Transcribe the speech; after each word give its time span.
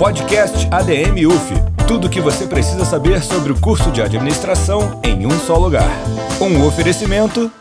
Podcast 0.00 0.66
ADM 0.70 1.26
UF. 1.26 1.52
Tudo 1.86 2.06
o 2.06 2.10
que 2.10 2.22
você 2.22 2.46
precisa 2.46 2.86
saber 2.86 3.22
sobre 3.22 3.52
o 3.52 3.60
curso 3.60 3.92
de 3.92 4.00
administração 4.00 4.98
em 5.04 5.26
um 5.26 5.38
só 5.40 5.58
lugar. 5.58 5.90
Um 6.40 6.66
oferecimento. 6.66 7.52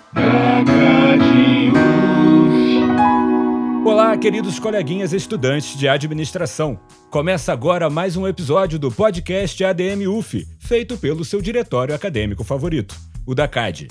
Olá, 3.86 4.18
queridos 4.18 4.58
coleguinhas 4.58 5.12
estudantes 5.12 5.78
de 5.78 5.90
administração. 5.90 6.80
Começa 7.10 7.52
agora 7.52 7.90
mais 7.90 8.16
um 8.16 8.26
episódio 8.26 8.80
do 8.80 8.90
podcast 8.90 9.62
ADM 9.62 10.08
UF, 10.08 10.48
feito 10.62 10.98
pelo 10.98 11.26
seu 11.26 11.42
diretório 11.42 11.94
acadêmico 11.94 12.46
favorito, 12.46 12.96
o 13.28 13.36
da 13.36 13.50
CAD. 13.50 13.90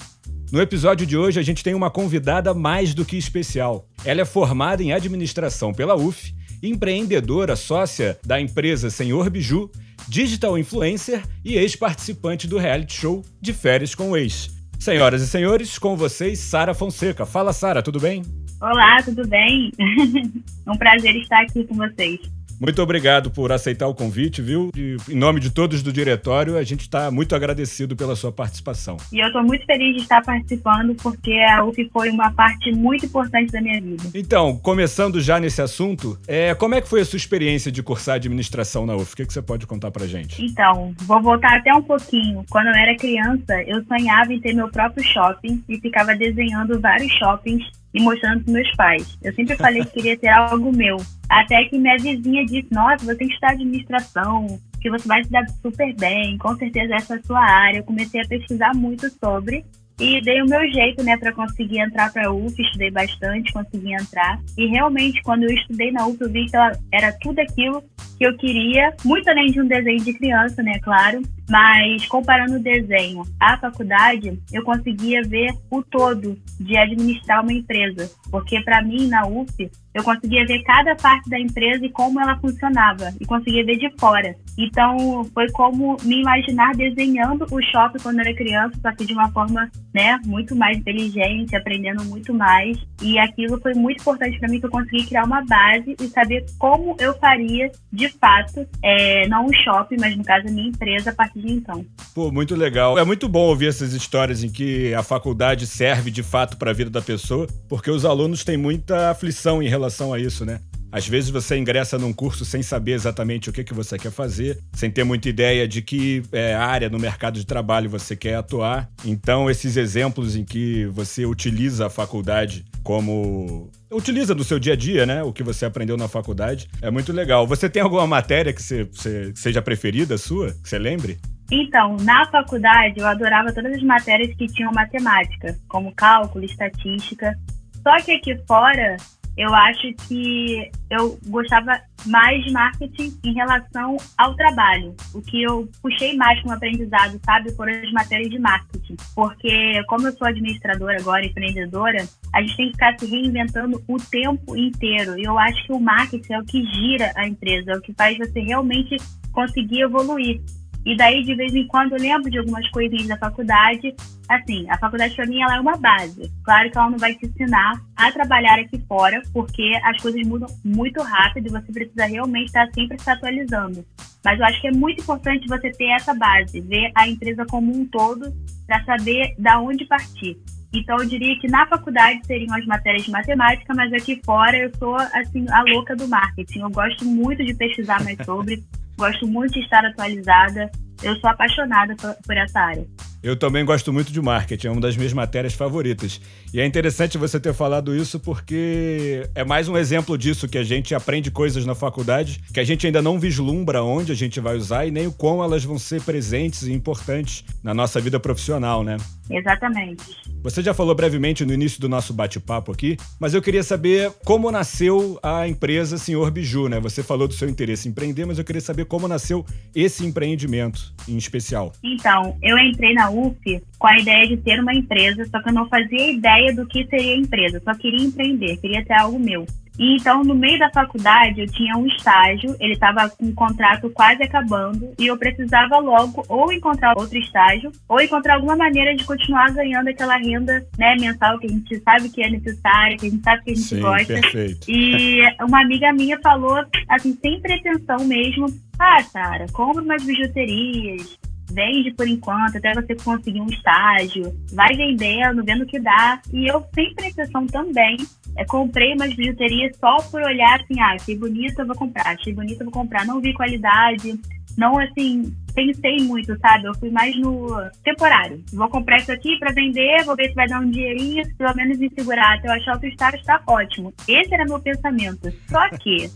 No 0.51 0.63
episódio 0.63 1.07
de 1.07 1.19
hoje, 1.19 1.39
a 1.39 1.43
gente 1.43 1.63
tem 1.63 1.75
uma 1.75 1.91
convidada 1.91 2.55
mais 2.55 2.95
do 2.95 3.05
que 3.05 3.19
especial. 3.19 3.87
Ela 4.07 4.23
é 4.23 4.25
formada 4.25 4.83
em 4.83 4.95
administração 4.95 5.75
pela 5.75 5.95
UF 5.95 6.33
empreendedora 6.63 7.57
sócia 7.57 8.19
da 8.25 8.41
empresa 8.41 8.91
Senhor 8.91 9.29
Biju, 9.31 9.71
digital 10.09 10.59
influencer 10.59 11.23
e 11.45 11.57
ex-participante 11.57 12.47
do 12.47 12.59
reality 12.59 12.95
show 12.95 13.25
De 13.41 13.53
Férias 13.53 13.95
com 13.95 14.11
o 14.11 14.17
Ex. 14.17 14.51
Senhoras 14.79 15.21
e 15.23 15.27
senhores, 15.27 15.79
com 15.79 15.97
vocês, 15.97 16.39
Sara 16.39 16.73
Fonseca. 16.73 17.27
Fala, 17.27 17.53
Sara, 17.53 17.83
tudo 17.83 17.99
bem? 17.99 18.23
Olá, 18.61 19.03
tudo 19.03 19.27
bem? 19.27 19.73
é 20.67 20.71
um 20.71 20.77
prazer 20.77 21.17
estar 21.17 21.43
aqui 21.43 21.65
com 21.65 21.75
vocês. 21.75 22.21
Muito 22.61 22.83
obrigado 22.83 23.31
por 23.31 23.53
aceitar 23.53 23.87
o 23.87 23.95
convite, 23.95 24.43
viu? 24.43 24.71
E, 24.77 24.97
em 25.09 25.17
nome 25.17 25.41
de 25.41 25.51
todos 25.51 25.83
do 25.83 25.93
diretório, 25.93 26.57
a 26.57 26.63
gente 26.63 26.83
está 26.83 27.11
muito 27.11 27.35
agradecido 27.35 27.95
pela 27.95 28.17
sua 28.17 28.33
participação. 28.33 28.97
E 29.13 29.21
eu 29.21 29.27
estou 29.29 29.43
muito 29.43 29.65
feliz 29.65 29.97
de 29.97 30.03
estar 30.03 30.23
participando, 30.23 30.95
porque 30.97 31.33
a 31.49 31.65
UF 31.65 31.89
foi 31.93 32.11
uma 32.11 32.33
parte 32.33 32.73
muito 32.73 33.07
importante 33.07 33.53
da 33.53 33.61
minha 33.61 33.81
vida. 33.81 34.03
Então, 34.15 34.57
começando 34.57 35.21
já 35.21 35.39
nesse 35.39 35.63
assunto, 35.63 36.19
é, 36.27 36.55
como 36.55 36.75
é 36.75 36.81
que 36.81 36.89
foi 36.89 37.01
a 37.01 37.05
sua 37.05 37.17
experiência 37.17 37.71
de 37.71 37.83
cursar 37.83 38.17
administração 38.17 38.85
na 38.85 38.97
UF? 38.97 39.13
O 39.13 39.17
que, 39.17 39.27
que 39.27 39.33
você 39.33 39.43
pode 39.43 39.67
contar 39.67 39.91
pra 39.91 40.07
gente? 40.07 40.45
Então, 40.45 40.93
vou 40.99 41.23
voltar 41.23 41.59
até 41.59 41.73
um 41.73 41.83
pouquinho. 41.83 42.45
Quando 42.51 42.67
eu 42.67 42.75
era 42.75 42.97
criança, 42.97 43.63
eu 43.67 43.85
sonhava 43.85 44.33
em 44.33 44.41
ter 44.41 44.53
meu 44.53 44.69
próprio 44.69 45.05
shopping 45.05 45.63
e 45.69 45.79
ficava 45.81 46.15
desenhando 46.15 46.81
vários 46.81 47.13
shoppings 47.13 47.78
e 47.95 48.03
mostrando 48.03 48.45
para 48.45 48.53
meus 48.53 48.71
pais. 48.77 49.19
Eu 49.23 49.35
sempre 49.35 49.57
falei 49.57 49.85
que 49.85 49.93
queria 49.93 50.19
ter 50.19 50.29
algo 50.29 50.75
meu. 50.75 50.97
Até 51.29 51.65
que 51.65 51.79
minha 51.79 51.97
vizinha 51.97 52.45
disse: 52.45 52.69
Nossa, 52.73 53.05
você 53.05 53.17
tem 53.17 53.29
que 53.29 53.35
estudar 53.35 53.53
administração, 53.53 54.59
que 54.81 54.91
você 54.91 55.07
vai 55.07 55.25
se 55.25 55.31
dar 55.31 55.47
super 55.63 55.95
bem, 55.95 56.39
com 56.39 56.57
certeza 56.57 56.95
essa 56.95 57.15
é 57.15 57.19
a 57.19 57.23
sua 57.23 57.41
área. 57.41 57.79
Eu 57.79 57.85
comecei 57.85 58.21
a 58.21 58.29
pesquisar 58.29 58.75
muito 58.75 59.09
sobre 59.19 59.65
e 60.01 60.21
dei 60.21 60.41
o 60.41 60.47
meu 60.47 60.61
jeito, 60.71 61.03
né, 61.03 61.17
para 61.17 61.33
conseguir 61.33 61.81
entrar 61.81 62.13
para 62.13 62.29
a 62.29 62.33
UF, 62.33 62.55
estudei 62.63 62.91
bastante, 62.91 63.53
consegui 63.53 63.93
entrar. 63.93 64.39
E 64.57 64.67
realmente, 64.67 65.21
quando 65.23 65.43
eu 65.43 65.51
estudei 65.51 65.91
na 65.91 66.07
UF, 66.07 66.21
eu 66.21 66.31
vi 66.31 66.47
que 66.47 66.55
ela 66.55 66.71
era 66.93 67.13
tudo 67.21 67.41
aquilo 67.41 67.83
que 68.17 68.25
eu 68.25 68.37
queria, 68.37 68.95
muito 69.05 69.29
além 69.29 69.51
de 69.51 69.61
um 69.61 69.67
desenho 69.67 70.05
de 70.05 70.13
criança, 70.13 70.63
né, 70.63 70.79
claro. 70.79 71.21
Mas 71.49 72.07
comparando 72.07 72.57
o 72.57 72.63
desenho 72.63 73.23
à 73.41 73.57
faculdade, 73.57 74.39
eu 74.53 74.63
conseguia 74.63 75.23
ver 75.23 75.53
o 75.71 75.83
todo 75.83 76.39
de 76.61 76.77
administrar 76.77 77.43
uma 77.43 77.53
empresa, 77.53 78.11
porque 78.31 78.61
para 78.63 78.83
mim 78.83 79.09
na 79.09 79.27
UF 79.27 79.71
eu 79.95 80.05
conseguia 80.05 80.47
ver 80.47 80.63
cada 80.63 80.95
parte 80.95 81.29
da 81.29 81.39
empresa 81.39 81.85
e 81.85 81.91
como 81.91 82.21
ela 82.21 82.39
funcionava 82.39 83.13
e 83.21 83.27
conseguia 83.27 83.65
ver 83.65 83.79
de 83.79 83.91
fora. 83.99 84.35
Então 84.57 85.25
foi 85.35 85.51
como 85.51 85.97
me 86.05 86.21
imaginar 86.21 86.75
desenhando 86.75 87.47
o 87.51 87.63
shopping 87.63 87.99
quando 88.03 88.21
era 88.21 88.35
criança, 88.35 88.79
só 88.81 88.93
que 88.93 89.05
de 89.05 89.13
uma 89.13 89.31
forma, 89.33 89.71
né, 89.95 90.21
muito 90.25 90.55
mais 90.55 90.79
inteligente, 90.79 91.57
aprendendo 91.57 92.05
muito 92.05 92.33
mais. 92.35 92.79
E 93.03 93.19
aquilo 93.19 93.61
foi 93.61 93.75
muito 93.75 94.01
importante 94.01 94.39
para 94.39 94.49
mim 94.49 94.61
que 94.61 94.67
eu 94.67 94.71
consegui 94.71 95.07
criar 95.07 95.25
uma 95.25 95.45
base 95.45 95.97
e 96.01 96.09
saber 96.09 96.45
como 96.59 96.97
eu 97.01 97.15
faria 97.19 97.71
de 97.93 98.09
fato, 98.09 98.67
é, 98.83 99.27
não 99.29 99.47
um 99.47 99.53
shopping, 99.53 99.97
mas 99.99 100.17
no 100.17 100.25
caso 100.25 100.49
a 100.49 100.51
minha 100.51 100.69
empresa 100.69 101.11
a 101.11 101.15
partir 101.15 101.38
de 101.39 101.53
então. 101.53 101.85
Pô, 102.15 102.31
muito 102.31 102.55
legal. 102.55 102.99
É 102.99 103.05
muito 103.05 103.29
bom 103.29 103.47
ouvir 103.47 103.69
essas 103.69 103.93
histórias 103.93 104.43
em 104.43 104.51
que 104.51 104.93
a 104.95 105.03
faculdade 105.03 105.67
serve 105.67 106.11
de 106.11 106.23
fato 106.23 106.57
para 106.57 106.71
a 106.71 106.75
vida 106.75 106.91
da 106.91 107.01
pessoa, 107.01 107.47
porque 107.69 107.91
os 107.91 108.05
alunos 108.05 108.45
têm 108.45 108.57
muita 108.57 109.11
aflição 109.11 109.63
em 109.63 109.69
relação 109.69 110.13
a 110.13 110.19
isso, 110.19 110.45
né? 110.45 110.61
Às 110.91 111.07
vezes 111.07 111.29
você 111.29 111.57
ingressa 111.57 111.99
num 111.99 112.13
curso 112.13 112.45
sem 112.45 112.63
saber 112.63 112.93
exatamente 112.93 113.51
o 113.51 113.53
que, 113.53 113.63
que 113.63 113.75
você 113.75 113.99
quer 113.99 114.11
fazer, 114.11 114.59
sem 114.73 114.91
ter 114.91 115.05
muita 115.05 115.29
ideia 115.29 115.69
de 115.69 115.83
que 115.83 116.23
é, 116.33 116.55
área 116.55 116.89
no 116.89 116.99
mercado 116.99 117.39
de 117.39 117.45
trabalho 117.45 117.91
você 117.91 118.17
quer 118.17 118.37
atuar. 118.37 118.89
Então, 119.05 119.51
esses 119.51 119.77
exemplos 119.77 120.35
em 120.35 120.45
que 120.45 120.87
você 120.87 121.27
utiliza 121.27 121.87
a 121.87 121.91
faculdade 121.91 122.65
como. 122.83 123.71
Utiliza 123.91 124.35
no 124.35 124.45
seu 124.45 124.59
dia 124.59 124.73
a 124.73 124.77
dia, 124.77 125.05
né? 125.05 125.23
O 125.23 125.33
que 125.33 125.43
você 125.43 125.67
aprendeu 125.67 125.97
na 125.97 126.09
faculdade. 126.09 126.69
É 126.81 126.91
muito 126.91 127.13
legal. 127.13 127.47
Você 127.47 127.69
tem 127.69 127.83
alguma 127.83 128.07
matéria 128.07 128.53
que, 128.53 128.63
você, 128.63 128.85
você, 128.85 129.33
que 129.33 129.39
seja 129.39 129.61
preferida 129.61 130.17
sua? 130.17 130.53
Que 130.53 130.69
você 130.69 130.79
lembre? 130.79 131.19
Então, 131.51 131.97
na 132.03 132.27
faculdade, 132.27 133.01
eu 133.01 133.07
adorava 133.07 133.53
todas 133.53 133.73
as 133.73 133.83
matérias 133.83 134.35
que 134.37 134.47
tinham 134.47 134.73
matemática, 134.73 135.57
como 135.69 135.95
cálculo, 135.95 136.45
estatística. 136.45 137.35
Só 137.83 137.97
que 138.05 138.13
aqui 138.13 138.37
fora, 138.47 138.97
eu 139.35 139.55
acho 139.55 139.95
que 140.07 140.71
eu 140.91 141.19
gostava 141.29 141.81
mais 142.05 142.45
de 142.45 142.53
marketing 142.53 143.19
em 143.25 143.33
relação 143.33 143.97
ao 144.19 144.35
trabalho. 144.35 144.95
O 145.15 145.23
que 145.23 145.43
eu 145.43 145.67
puxei 145.81 146.17
mais 146.17 146.39
como 146.43 146.53
aprendizado, 146.53 147.19
sabe, 147.25 147.55
foram 147.55 147.73
as 147.73 147.93
matérias 147.93 148.31
de 148.31 148.39
marketing. 148.39 148.97
Porque, 149.15 149.83
como 149.85 150.07
eu 150.07 150.13
sou 150.13 150.27
administradora 150.27 150.99
agora, 151.01 151.25
empreendedora, 151.25 152.07
a 152.35 152.43
gente 152.43 152.57
tem 152.57 152.67
que 152.67 152.73
ficar 152.73 152.99
se 152.99 153.07
reinventando 153.07 153.83
o 153.89 153.97
tempo 153.97 154.55
inteiro. 154.55 155.19
E 155.19 155.25
eu 155.25 155.39
acho 155.39 155.65
que 155.65 155.73
o 155.73 155.81
marketing 155.81 156.33
é 156.33 156.41
o 156.41 156.45
que 156.45 156.63
gira 156.65 157.11
a 157.17 157.27
empresa, 157.27 157.73
é 157.73 157.77
o 157.77 157.81
que 157.81 157.95
faz 157.95 158.19
você 158.19 158.41
realmente 158.41 158.97
conseguir 159.33 159.83
evoluir. 159.83 160.43
E 160.89 160.97
daí, 160.97 161.23
de 161.23 161.35
vez 161.35 161.55
em 161.55 161.67
quando, 161.67 161.93
eu 161.93 162.01
lembro 162.01 162.31
de 162.31 162.39
algumas 162.39 162.67
coisinhas 162.71 163.07
da 163.07 163.19
faculdade. 163.19 163.95
Assim, 164.27 164.67
a 164.71 164.79
faculdade 164.79 165.15
para 165.15 165.27
mim 165.27 165.43
ela 165.43 165.57
é 165.57 165.61
uma 165.61 165.77
base. 165.77 166.33
Claro 166.43 166.71
que 166.71 166.79
ela 166.79 166.89
não 166.89 166.97
vai 166.97 167.15
te 167.15 167.27
ensinar 167.27 167.79
a 167.95 168.11
trabalhar 168.11 168.59
aqui 168.59 168.79
fora, 168.89 169.21
porque 169.31 169.79
as 169.85 170.01
coisas 170.01 170.27
mudam 170.27 170.49
muito 170.65 171.03
rápido 171.03 171.47
e 171.47 171.51
você 171.51 171.71
precisa 171.71 172.07
realmente 172.07 172.47
estar 172.47 172.67
sempre 172.73 172.99
se 172.99 173.11
atualizando. 173.11 173.85
Mas 174.25 174.41
eu 174.41 174.47
acho 174.47 174.63
que 174.63 174.69
é 174.69 174.73
muito 174.73 175.03
importante 175.03 175.47
você 175.47 175.71
ter 175.73 175.91
essa 175.91 176.15
base, 176.15 176.59
ver 176.63 176.91
a 176.95 177.07
empresa 177.07 177.45
como 177.45 177.71
um 177.71 177.85
todo, 177.85 178.35
para 178.67 178.83
saber 178.85 179.35
da 179.39 179.61
onde 179.61 179.85
partir. 179.85 180.39
Então 180.73 180.97
eu 180.97 181.05
diria 181.05 181.39
que 181.39 181.49
na 181.49 181.67
faculdade 181.67 182.27
seriam 182.27 182.55
as 182.57 182.65
matérias 182.65 183.05
de 183.05 183.11
matemática, 183.11 183.75
mas 183.75 183.93
aqui 183.93 184.23
fora 184.25 184.57
eu 184.57 184.71
sou 184.79 184.97
assim 184.97 185.45
a 185.51 185.63
louca 185.65 185.95
do 185.95 186.09
marketing. 186.09 186.61
Eu 186.61 186.71
gosto 186.71 187.05
muito 187.05 187.45
de 187.45 187.53
pesquisar 187.53 188.03
mais 188.03 188.17
sobre, 188.25 188.65
gosto 188.99 189.27
muito 189.27 189.53
de 189.55 189.61
estar 189.61 189.85
atualizada. 189.85 190.71
Eu 191.03 191.17
sou 191.21 191.31
apaixonada 191.31 191.95
por, 191.97 192.15
por 192.27 192.37
essa 192.37 192.61
área. 192.61 192.87
Eu 193.21 193.37
também 193.37 193.65
gosto 193.65 193.93
muito 193.93 194.13
de 194.13 194.21
marketing, 194.23 194.69
é 194.69 194.71
uma 194.71 194.81
das 194.81 194.97
minhas 194.97 195.13
matérias 195.13 195.53
favoritas. 195.53 196.21
E 196.55 196.61
é 196.61 196.67
interessante 196.67 197.19
você 197.19 197.41
ter 197.41 197.53
falado 197.53 197.95
isso 197.95 198.21
porque 198.21 199.29
é 199.35 199.45
mais 199.45 199.69
um 199.69 199.77
exemplo 199.77 200.17
disso 200.17 200.47
que 200.47 200.57
a 200.57 200.63
gente 200.63 200.95
aprende 200.95 201.29
coisas 201.29 201.67
na 201.67 201.75
faculdade 201.75 202.41
que 202.55 202.61
a 202.61 202.65
gente 202.65 202.87
ainda 202.87 203.03
não 203.03 203.19
vislumbra 203.19 203.83
onde 203.83 204.13
a 204.13 204.15
gente 204.15 204.39
vai 204.39 204.57
usar 204.57 204.87
e 204.87 204.93
nem 204.93 205.09
o 205.09 205.13
quão 205.13 205.43
elas 205.43 205.65
vão 205.65 205.79
ser 205.79 206.01
presentes 206.03 206.63
e 206.63 206.73
importantes 206.73 207.45
na 207.63 207.75
nossa 207.75 208.01
vida 208.01 208.21
profissional, 208.21 208.85
né? 208.85 208.97
Exatamente. 209.29 210.05
Você 210.43 210.63
já 210.63 210.73
falou 210.73 210.95
brevemente 210.95 211.45
no 211.45 211.53
início 211.53 211.81
do 211.81 211.89
nosso 211.89 212.15
bate-papo 212.15 212.71
aqui, 212.71 212.97
mas 213.19 213.35
eu 213.35 213.43
queria 213.43 213.65
saber 213.65 214.13
como 214.25 214.51
nasceu 214.51 215.19
a 215.23 215.47
empresa 215.49 215.99
Senhor 215.99 216.31
Biju, 216.31 216.69
né? 216.69 216.79
Você 216.81 217.03
falou 217.03 217.27
do 217.27 217.35
seu 217.35 217.49
interesse 217.49 217.89
em 217.89 217.91
empreender, 217.91 218.25
mas 218.25 218.39
eu 218.39 218.45
queria 218.45 218.63
saber 218.63 218.85
como 218.85 219.09
nasceu 219.09 219.45
esse 219.75 220.07
empreendimento 220.07 220.88
em 221.09 221.17
especial. 221.17 221.73
Então, 221.83 222.37
eu 222.43 222.59
entrei 222.59 222.95
na 222.95 223.11
UF 223.11 223.63
com 223.79 223.87
a 223.87 223.99
ideia 223.99 224.27
de 224.29 224.37
ter 224.37 224.61
uma 224.61 224.75
empresa, 224.75 225.25
só 225.27 225.43
que 225.43 225.49
eu 225.49 225.55
não 225.55 225.69
fazia 225.69 226.11
ideia 226.11 226.55
do 226.55 226.67
que 226.67 226.87
seria 226.87 227.17
empresa, 227.17 227.61
só 227.65 227.75
queria 227.75 228.07
empreender, 228.07 228.57
queria 228.59 228.85
ter 228.85 228.95
algo 228.95 229.19
meu. 229.19 229.47
E 229.79 229.97
então, 229.97 230.23
no 230.25 230.35
meio 230.35 230.59
da 230.59 230.71
faculdade, 230.71 231.41
eu 231.41 231.47
tinha 231.47 231.77
um 231.77 231.87
estágio, 231.87 232.57
ele 232.59 232.73
estava 232.73 233.09
com 233.09 233.27
o 233.27 233.35
contrato 233.35 233.89
quase 233.91 234.23
acabando, 234.23 234.93
e 234.99 235.07
eu 235.07 235.17
precisava 235.17 235.79
logo 235.79 236.25
ou 236.29 236.53
encontrar 236.53 236.99
outro 236.99 237.19
estágio, 237.19 237.71
ou 237.89 238.01
encontrar 238.01 238.35
alguma 238.35 238.57
maneira 238.57 238.95
de 238.95 239.05
continuar 239.05 239.53
ganhando 239.53 239.89
aquela 239.89 240.17
renda 240.17 240.65
né, 240.77 240.97
mensal 240.97 241.39
que 241.39 241.47
a 241.47 241.51
gente 241.51 241.79
sabe 241.81 242.09
que 242.09 242.23
é 242.23 242.31
necessária, 242.31 242.97
que 242.97 243.07
a 243.07 243.11
gente 243.11 243.23
sabe 243.23 243.45
que 243.45 243.51
a 243.51 243.55
gente 243.55 243.67
Sim, 243.67 243.81
gosta. 243.81 244.15
Perfeito. 244.15 244.67
E 244.69 245.21
uma 245.41 245.63
amiga 245.63 245.93
minha 245.93 246.19
falou, 246.21 246.65
assim, 246.89 247.17
sem 247.21 247.41
pretensão 247.41 248.05
mesmo, 248.05 248.47
ah, 248.79 249.03
Sara, 249.03 249.47
compra 249.53 249.83
umas 249.83 250.05
bijuterias, 250.05 251.19
vende 251.51 251.93
por 251.93 252.07
enquanto 252.07 252.57
até 252.57 252.75
você 252.75 252.95
conseguir 252.95 253.41
um 253.41 253.47
estágio, 253.47 254.35
vai 254.53 254.75
vendendo, 254.77 255.45
vendo 255.45 255.63
o 255.63 255.67
que 255.67 255.81
dá. 255.81 256.21
E 256.33 256.47
eu, 256.47 256.65
sem 256.75 256.95
pretensão 256.95 257.47
também, 257.47 257.97
é, 258.37 258.45
comprei 258.45 258.95
umas 258.95 259.15
bijuterias 259.15 259.77
só 259.79 259.97
por 260.11 260.23
olhar 260.23 260.61
assim, 260.61 260.81
ah, 260.81 260.95
achei 260.95 261.17
bonita, 261.17 261.63
eu 261.63 261.67
vou 261.67 261.77
comprar, 261.77 262.07
achei 262.07 262.33
bonita, 262.33 262.63
eu 262.63 262.71
vou 262.71 262.73
comprar. 262.73 263.07
Não 263.07 263.21
vi 263.21 263.33
qualidade, 263.33 264.19
não, 264.59 264.77
assim, 264.77 265.33
pensei 265.59 265.97
muito, 265.99 266.39
sabe? 266.39 266.67
Eu 266.67 266.75
fui 266.75 266.91
mais 266.91 267.17
no 267.19 267.49
temporário. 267.83 268.41
Vou 268.53 268.69
comprar 268.69 268.99
isso 268.99 269.11
aqui 269.11 269.37
para 269.39 269.53
vender, 269.53 270.05
vou 270.05 270.15
ver 270.15 270.29
se 270.29 270.35
vai 270.35 270.47
dar 270.47 270.61
um 270.61 270.71
dinheirinho, 270.71 271.25
pelo 271.37 271.55
menos 271.57 271.79
me 271.79 271.91
segurar 271.91 272.37
até 272.37 272.49
eu 272.49 272.53
achar 272.53 272.75
outro 272.75 272.89
estágio, 272.89 273.19
está 273.19 273.43
ótimo. 273.47 273.93
Esse 274.07 274.33
era 274.33 274.45
meu 274.45 274.61
pensamento. 274.61 275.33
Só 275.49 275.69
que, 275.71 276.09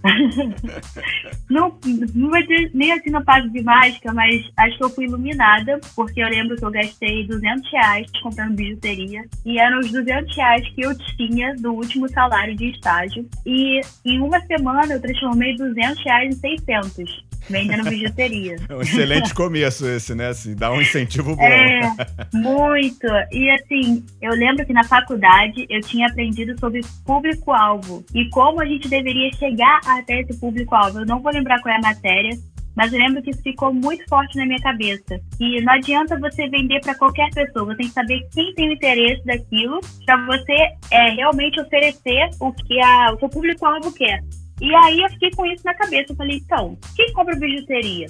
não, 1.51 1.77
não 2.15 2.31
vou 2.31 2.41
dizer 2.43 2.71
nem 2.73 2.93
assim 2.93 3.11
no 3.11 3.25
passo 3.25 3.51
de 3.51 3.63
mágica, 3.63 4.13
mas 4.13 4.49
acho 4.57 4.79
que 4.79 4.85
eu 4.85 4.91
fui 4.91 5.07
iluminada, 5.07 5.81
porque 5.97 6.23
eu 6.23 6.29
lembro 6.29 6.57
que 6.57 6.65
eu 6.65 6.71
gastei 6.71 7.27
200 7.27 7.73
reais 7.73 8.07
comprando 8.23 8.55
bijuteria, 8.55 9.25
e 9.45 9.59
eram 9.59 9.81
os 9.81 9.91
200 9.91 10.37
reais 10.37 10.69
que 10.69 10.83
eu 10.83 10.97
tinha 11.17 11.55
do 11.57 11.73
último 11.73 12.09
salário 12.09 12.55
de 12.55 12.71
estágio. 12.71 13.29
E 13.45 13.81
em 14.05 14.21
uma 14.21 14.41
semana 14.43 14.95
eu 14.95 15.01
transformei 15.01 15.57
200 15.57 16.05
reais 16.05 16.37
em 16.37 16.39
600 16.39 17.32
vendendo 17.49 17.89
bijuteria. 17.89 18.57
É 18.69 18.75
um 18.75 18.83
excelente 18.83 19.35
começo 19.35 19.87
esse, 19.87 20.15
né? 20.15 20.29
Assim, 20.29 20.55
dá 20.55 20.73
um 20.73 20.81
incentivo 20.81 21.37
bom. 21.37 21.43
É, 21.43 21.81
muito. 22.33 23.07
E 23.31 23.51
assim, 23.51 24.05
eu 24.21 24.33
lembro 24.33 24.65
que 24.65 24.73
na 24.73 24.85
faculdade 24.85 25.67
eu 25.69 25.81
tinha 25.81 26.09
aprendido 26.09 26.59
sobre 26.59 26.81
público-alvo 27.05 28.05
e 28.15 28.29
como 28.31 28.61
a 28.61 28.65
gente 28.65 28.89
deveria 28.89 29.33
chegar 29.35 29.81
até 29.87 30.21
esse 30.21 30.39
público-alvo. 30.39 31.01
Eu 31.01 31.07
não 31.07 31.21
vou 31.21 31.33
lembrar 31.33 31.61
qual 31.61 31.75
é 31.75 31.79
a 31.79 31.81
matéria, 31.81 32.39
mas 32.75 32.93
eu 32.93 32.99
lembro 32.99 33.23
que 33.23 33.31
isso 33.31 33.43
ficou 33.43 33.73
muito 33.73 34.05
forte 34.09 34.37
na 34.37 34.47
minha 34.47 34.61
cabeça. 34.61 35.21
E 35.39 35.61
não 35.61 35.73
adianta 35.73 36.19
você 36.19 36.49
vender 36.49 36.81
para 36.81 36.95
qualquer 36.95 37.31
pessoa, 37.31 37.67
você 37.67 37.77
tem 37.77 37.89
que 37.89 37.93
saber 37.93 38.29
quem 38.33 38.55
tem 38.55 38.69
o 38.71 38.73
interesse 38.73 39.25
daquilo 39.25 39.81
para 40.07 40.25
você 40.27 40.57
é, 40.91 41.11
realmente 41.11 41.61
oferecer 41.61 42.31
o 42.41 42.53
que 42.53 42.81
a, 42.81 43.13
o 43.13 43.19
seu 43.19 43.29
público-alvo 43.29 43.93
quer. 43.93 44.23
E 44.63 44.73
aí 44.77 45.01
eu 45.01 45.11
fiquei 45.11 45.33
com 45.33 45.45
isso 45.45 45.65
na 45.65 45.75
cabeça. 45.75 46.13
Eu 46.13 46.17
falei, 46.17 46.37
então, 46.37 46.79
quem 46.95 47.13
compra 47.13 47.35
bijuteria? 47.35 48.07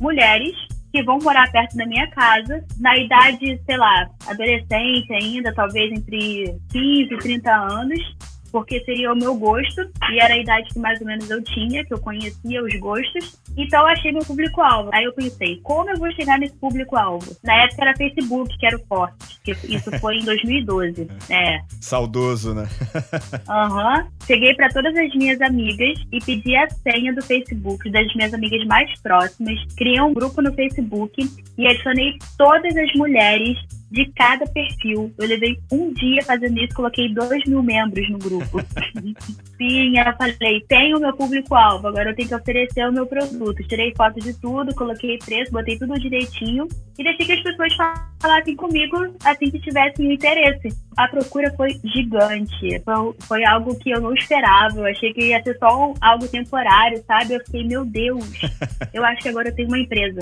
Mulheres 0.00 0.56
que 0.90 1.02
vão 1.02 1.18
morar 1.18 1.52
perto 1.52 1.76
da 1.76 1.86
minha 1.86 2.08
casa, 2.08 2.64
na 2.80 2.96
idade, 2.96 3.60
sei 3.64 3.76
lá, 3.76 4.10
adolescente 4.26 5.12
ainda, 5.12 5.54
talvez 5.54 5.92
entre 5.92 6.58
15 6.72 7.14
e 7.14 7.18
30 7.18 7.52
anos, 7.54 8.16
porque 8.50 8.80
seria 8.84 9.12
o 9.12 9.16
meu 9.16 9.34
gosto 9.34 9.88
e 10.10 10.18
era 10.18 10.34
a 10.34 10.38
idade 10.38 10.68
que 10.70 10.78
mais 10.78 11.00
ou 11.00 11.06
menos 11.06 11.28
eu 11.30 11.42
tinha, 11.42 11.84
que 11.84 11.92
eu 11.92 11.98
conhecia 11.98 12.62
os 12.62 12.74
gostos. 12.78 13.38
Então 13.56 13.80
eu 13.80 13.86
achei 13.86 14.12
meu 14.12 14.24
público-alvo. 14.24 14.90
Aí 14.92 15.04
eu 15.04 15.12
pensei, 15.12 15.60
como 15.62 15.90
eu 15.90 15.98
vou 15.98 16.10
chegar 16.12 16.38
nesse 16.38 16.54
público-alvo? 16.56 17.36
Na 17.42 17.64
época 17.64 17.82
era 17.82 17.96
Facebook, 17.96 18.56
que 18.58 18.66
era 18.66 18.76
o 18.76 18.86
forte, 18.86 19.40
que 19.44 19.52
isso 19.52 19.90
foi 19.98 20.16
em 20.16 20.24
2012. 20.24 21.08
É. 21.30 21.60
Saudoso, 21.80 22.54
né? 22.54 22.68
Aham. 23.48 23.98
Uhum. 23.98 24.06
Cheguei 24.26 24.54
para 24.54 24.68
todas 24.68 24.94
as 24.96 25.14
minhas 25.14 25.40
amigas 25.40 25.98
e 26.10 26.18
pedi 26.18 26.56
a 26.56 26.68
senha 26.68 27.14
do 27.14 27.22
Facebook 27.22 27.88
das 27.90 28.12
minhas 28.14 28.34
amigas 28.34 28.64
mais 28.66 28.90
próximas. 29.00 29.60
Criei 29.76 30.00
um 30.00 30.12
grupo 30.12 30.42
no 30.42 30.52
Facebook 30.52 31.22
e 31.56 31.66
adicionei 31.66 32.18
todas 32.36 32.76
as 32.76 32.92
mulheres 32.94 33.58
de 33.90 34.06
cada 34.12 34.46
perfil. 34.46 35.12
Eu 35.18 35.26
levei 35.26 35.58
um 35.70 35.92
dia 35.92 36.22
fazendo 36.22 36.58
isso, 36.58 36.74
coloquei 36.74 37.12
dois 37.12 37.44
mil 37.44 37.62
membros 37.62 38.08
no 38.08 38.18
grupo. 38.18 38.58
Eu 39.60 40.16
falei, 40.16 40.60
tenho 40.68 40.98
o 40.98 41.00
meu 41.00 41.14
público-alvo, 41.16 41.88
agora 41.88 42.10
eu 42.10 42.14
tenho 42.14 42.28
que 42.28 42.34
oferecer 42.34 42.88
o 42.88 42.92
meu 42.92 43.06
produto. 43.06 43.66
Tirei 43.66 43.92
foto 43.96 44.20
de 44.20 44.32
tudo, 44.34 44.74
coloquei 44.74 45.18
preço, 45.18 45.52
botei 45.52 45.78
tudo 45.78 45.98
direitinho 45.98 46.68
e 46.98 47.02
deixei 47.02 47.26
que 47.26 47.32
as 47.32 47.42
pessoas 47.42 47.74
falassem 48.20 48.54
comigo 48.54 48.96
assim 49.24 49.50
que 49.50 49.58
tivessem 49.60 50.12
interesse. 50.12 50.68
A 50.96 51.08
procura 51.08 51.52
foi 51.56 51.80
gigante, 51.84 52.80
foi, 52.84 53.14
foi 53.20 53.44
algo 53.44 53.78
que 53.78 53.90
eu 53.90 54.00
não 54.00 54.12
esperava, 54.12 54.78
eu 54.78 54.86
achei 54.86 55.12
que 55.14 55.28
ia 55.28 55.42
ser 55.42 55.56
só 55.58 55.94
algo 56.00 56.28
temporário, 56.28 57.02
sabe? 57.06 57.34
Eu 57.34 57.40
fiquei, 57.40 57.64
meu 57.64 57.84
Deus, 57.86 58.24
eu 58.92 59.04
acho 59.04 59.22
que 59.22 59.28
agora 59.28 59.48
eu 59.48 59.54
tenho 59.54 59.68
uma 59.68 59.78
empresa. 59.78 60.20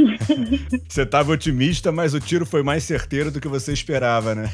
Você 0.88 1.02
estava 1.02 1.32
otimista, 1.32 1.92
mas 1.92 2.14
o 2.14 2.20
tiro 2.20 2.46
foi 2.46 2.62
mais 2.62 2.80
mais 2.80 2.84
certeiro 2.84 3.30
do 3.30 3.40
que 3.40 3.48
você 3.48 3.72
esperava, 3.72 4.34
né? 4.34 4.48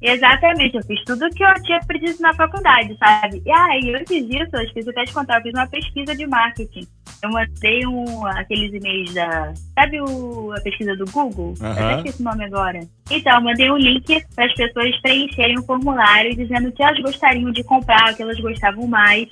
Exatamente, 0.00 0.76
eu 0.76 0.82
fiz 0.84 1.02
tudo 1.04 1.26
o 1.26 1.30
que 1.30 1.42
eu 1.42 1.54
tinha 1.62 1.78
aprendido 1.78 2.20
na 2.20 2.32
faculdade, 2.34 2.96
sabe? 2.98 3.35
E 3.44 3.50
aí, 3.50 3.94
ah, 3.94 3.98
antes 3.98 4.26
disso, 4.26 4.50
eu 4.54 4.62
esqueci 4.62 4.90
até 4.90 5.04
de 5.04 5.12
contar, 5.12 5.38
eu 5.38 5.42
fiz 5.42 5.52
uma 5.54 5.66
pesquisa 5.66 6.14
de 6.14 6.26
marketing. 6.26 6.86
Eu 7.22 7.30
mandei 7.30 7.86
um, 7.86 8.26
aqueles 8.26 8.72
e-mails 8.72 9.14
da. 9.14 9.52
Sabe 9.74 10.00
o, 10.00 10.52
a 10.52 10.60
pesquisa 10.60 10.94
do 10.96 11.04
Google? 11.10 11.54
Uhum. 11.60 11.66
Eu 11.66 11.72
até 11.72 11.96
esqueci 11.96 12.22
o 12.22 12.24
nome 12.24 12.44
agora. 12.44 12.80
Então, 13.10 13.34
eu 13.34 13.40
mandei 13.40 13.70
um 13.70 13.76
link 13.76 14.24
para 14.34 14.46
as 14.46 14.54
pessoas 14.54 15.00
preencherem 15.00 15.58
um 15.58 15.62
formulário 15.62 16.36
dizendo 16.36 16.68
o 16.68 16.72
que 16.72 16.82
elas 16.82 17.00
gostariam 17.00 17.50
de 17.50 17.64
comprar, 17.64 18.12
o 18.12 18.16
que 18.16 18.22
elas 18.22 18.38
gostavam 18.40 18.86
mais. 18.86 19.28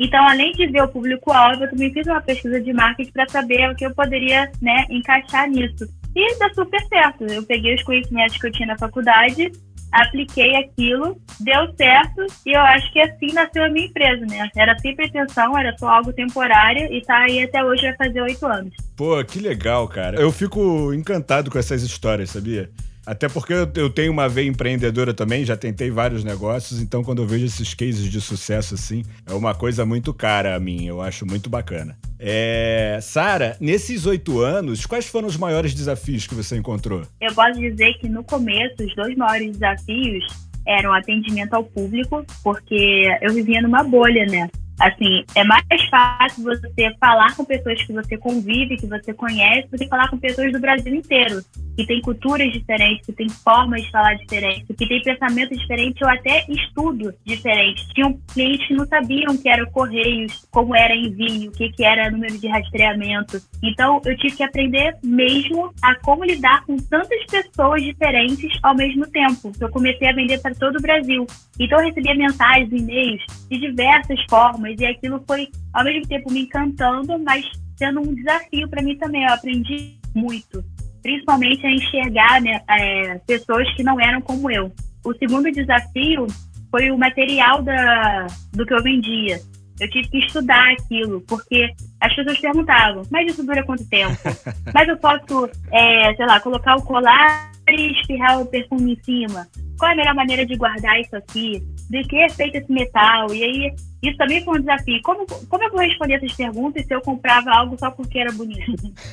Então, 0.00 0.26
além 0.28 0.52
de 0.52 0.66
ver 0.68 0.82
o 0.82 0.88
público-alvo, 0.88 1.64
eu 1.64 1.70
também 1.70 1.92
fiz 1.92 2.06
uma 2.06 2.20
pesquisa 2.20 2.60
de 2.60 2.72
marketing 2.72 3.10
para 3.10 3.28
saber 3.28 3.68
o 3.70 3.74
que 3.74 3.84
eu 3.84 3.94
poderia 3.94 4.50
né, 4.62 4.84
encaixar 4.88 5.48
nisso. 5.48 5.88
E 6.14 6.38
deu 6.38 6.54
super 6.54 6.80
certo. 6.86 7.24
Eu 7.24 7.42
peguei 7.42 7.74
os 7.74 7.82
conhecimentos 7.82 8.36
que 8.38 8.46
eu 8.46 8.52
tinha 8.52 8.68
na 8.68 8.78
faculdade, 8.78 9.52
apliquei 9.92 10.56
aquilo, 10.56 11.20
deu 11.40 11.72
certo 11.76 12.26
e 12.44 12.52
eu 12.52 12.60
acho 12.60 12.92
que 12.92 13.00
assim 13.00 13.32
nasceu 13.32 13.64
a 13.64 13.68
minha 13.68 13.86
empresa, 13.86 14.24
né? 14.26 14.48
Era 14.56 14.78
sem 14.78 14.94
pretensão, 14.94 15.56
era 15.56 15.76
só 15.78 15.88
algo 15.88 16.12
temporário 16.12 16.92
e 16.92 17.00
tá 17.02 17.18
aí 17.18 17.42
até 17.42 17.64
hoje 17.64 17.82
vai 17.82 17.96
fazer 17.96 18.20
oito 18.22 18.46
anos. 18.46 18.74
Pô, 18.96 19.22
que 19.24 19.38
legal, 19.38 19.88
cara. 19.88 20.20
Eu 20.20 20.32
fico 20.32 20.92
encantado 20.92 21.50
com 21.50 21.58
essas 21.58 21.82
histórias, 21.82 22.30
sabia? 22.30 22.70
Até 23.08 23.26
porque 23.26 23.54
eu 23.74 23.88
tenho 23.88 24.12
uma 24.12 24.28
veia 24.28 24.46
empreendedora 24.46 25.14
também, 25.14 25.42
já 25.42 25.56
tentei 25.56 25.90
vários 25.90 26.22
negócios, 26.22 26.78
então 26.78 27.02
quando 27.02 27.22
eu 27.22 27.26
vejo 27.26 27.46
esses 27.46 27.72
cases 27.72 28.04
de 28.04 28.20
sucesso 28.20 28.74
assim, 28.74 29.02
é 29.26 29.32
uma 29.32 29.54
coisa 29.54 29.86
muito 29.86 30.12
cara 30.12 30.54
a 30.54 30.60
mim, 30.60 30.84
eu 30.84 31.00
acho 31.00 31.24
muito 31.24 31.48
bacana. 31.48 31.96
É... 32.18 32.98
Sara, 33.00 33.56
nesses 33.58 34.04
oito 34.04 34.40
anos, 34.40 34.84
quais 34.84 35.06
foram 35.06 35.26
os 35.26 35.38
maiores 35.38 35.72
desafios 35.72 36.26
que 36.26 36.34
você 36.34 36.58
encontrou? 36.58 37.00
Eu 37.18 37.32
posso 37.32 37.58
dizer 37.58 37.94
que 37.94 38.10
no 38.10 38.22
começo, 38.22 38.84
os 38.84 38.94
dois 38.94 39.16
maiores 39.16 39.52
desafios 39.52 40.26
eram 40.66 40.92
atendimento 40.92 41.54
ao 41.54 41.64
público, 41.64 42.22
porque 42.44 43.08
eu 43.22 43.32
vivia 43.32 43.62
numa 43.62 43.82
bolha, 43.82 44.26
né? 44.26 44.50
Assim, 44.78 45.24
é 45.34 45.42
mais 45.44 45.64
fácil 45.90 46.44
você 46.44 46.94
falar 47.00 47.34
com 47.34 47.42
pessoas 47.42 47.82
que 47.82 47.92
você 47.94 48.18
convive, 48.18 48.76
que 48.76 48.86
você 48.86 49.14
conhece, 49.14 49.66
do 49.68 49.78
que 49.78 49.88
falar 49.88 50.10
com 50.10 50.18
pessoas 50.18 50.52
do 50.52 50.60
Brasil 50.60 50.94
inteiro, 50.94 51.42
que 51.78 51.86
tem 51.86 52.00
culturas 52.00 52.52
diferentes, 52.52 53.06
que 53.06 53.12
tem 53.12 53.28
formas 53.28 53.82
de 53.82 53.90
falar 53.92 54.14
diferentes, 54.14 54.66
que 54.66 54.88
tem 54.88 55.00
pensamentos 55.00 55.56
diferentes 55.56 56.02
ou 56.02 56.08
até 56.08 56.44
estudo 56.48 57.14
diferentes. 57.24 57.86
Tinham 57.94 58.18
clientes 58.34 58.66
que 58.66 58.74
não 58.74 58.84
sabiam 58.84 59.32
o 59.32 59.40
que 59.40 59.48
era 59.48 59.64
Correios, 59.70 60.44
como 60.50 60.74
era 60.74 60.92
envio, 60.96 61.50
o 61.50 61.52
que, 61.52 61.70
que 61.70 61.84
era 61.84 62.10
número 62.10 62.36
de 62.36 62.48
rastreamento. 62.48 63.40
Então, 63.62 64.02
eu 64.04 64.16
tive 64.16 64.34
que 64.34 64.42
aprender 64.42 64.96
mesmo 65.04 65.72
a 65.80 65.94
como 66.00 66.24
lidar 66.24 66.64
com 66.64 66.76
tantas 66.78 67.24
pessoas 67.26 67.80
diferentes 67.80 68.58
ao 68.60 68.74
mesmo 68.74 69.06
tempo. 69.06 69.52
Eu 69.60 69.68
comecei 69.68 70.08
a 70.08 70.12
vender 70.12 70.40
para 70.42 70.56
todo 70.56 70.78
o 70.78 70.82
Brasil. 70.82 71.24
Então, 71.60 71.78
eu 71.78 71.86
recebia 71.86 72.16
mensagens, 72.16 72.72
e-mails 72.72 73.22
de 73.48 73.56
diversas 73.56 74.18
formas 74.28 74.74
e 74.80 74.84
aquilo 74.84 75.22
foi, 75.24 75.46
ao 75.72 75.84
mesmo 75.84 76.08
tempo, 76.08 76.32
me 76.32 76.40
encantando, 76.40 77.16
mas 77.20 77.48
sendo 77.76 78.00
um 78.00 78.12
desafio 78.12 78.68
para 78.68 78.82
mim 78.82 78.98
também. 78.98 79.22
Eu 79.22 79.34
aprendi 79.34 79.96
muito, 80.12 80.64
principalmente 81.02 81.66
a 81.66 81.70
enxergar 81.70 82.40
né, 82.40 82.60
é, 82.68 83.18
pessoas 83.26 83.68
que 83.74 83.82
não 83.82 84.00
eram 84.00 84.20
como 84.20 84.50
eu. 84.50 84.72
O 85.04 85.14
segundo 85.14 85.50
desafio 85.50 86.26
foi 86.70 86.90
o 86.90 86.98
material 86.98 87.62
da, 87.62 88.26
do 88.52 88.66
que 88.66 88.74
eu 88.74 88.82
vendia. 88.82 89.40
Eu 89.80 89.88
tive 89.90 90.08
que 90.08 90.18
estudar 90.18 90.72
aquilo, 90.72 91.20
porque 91.22 91.72
as 92.00 92.14
pessoas 92.14 92.38
perguntavam, 92.40 93.02
mas 93.10 93.30
isso 93.30 93.44
dura 93.44 93.62
quanto 93.62 93.88
tempo? 93.88 94.16
Mas 94.74 94.88
eu 94.88 94.96
posso, 94.96 95.48
é, 95.70 96.14
sei 96.14 96.26
lá, 96.26 96.40
colocar 96.40 96.76
o 96.76 96.82
colar 96.82 97.52
e 97.68 97.92
espirrar 97.92 98.40
o 98.40 98.46
perfume 98.46 98.94
em 98.94 99.04
cima? 99.04 99.46
Qual 99.78 99.90
é 99.90 99.94
a 99.94 99.96
melhor 99.96 100.14
maneira 100.14 100.44
de 100.44 100.56
guardar 100.56 101.00
isso 101.00 101.14
aqui? 101.14 101.62
De 101.88 102.02
que 102.04 102.16
é 102.16 102.28
feito 102.28 102.56
esse 102.56 102.70
metal? 102.70 103.32
E 103.32 103.42
aí, 103.42 103.74
isso 104.02 104.16
também 104.16 104.44
foi 104.44 104.58
um 104.58 104.60
desafio. 104.60 105.00
Como, 105.02 105.26
como 105.26 105.64
eu 105.64 105.70
vou 105.70 105.80
responder 105.80 106.14
essas 106.14 106.34
perguntas 106.34 106.84
se 106.84 106.94
eu 106.94 107.00
comprava 107.00 107.50
algo 107.50 107.78
só 107.78 107.90
porque 107.90 108.18
era 108.18 108.32
bonito? 108.32 108.72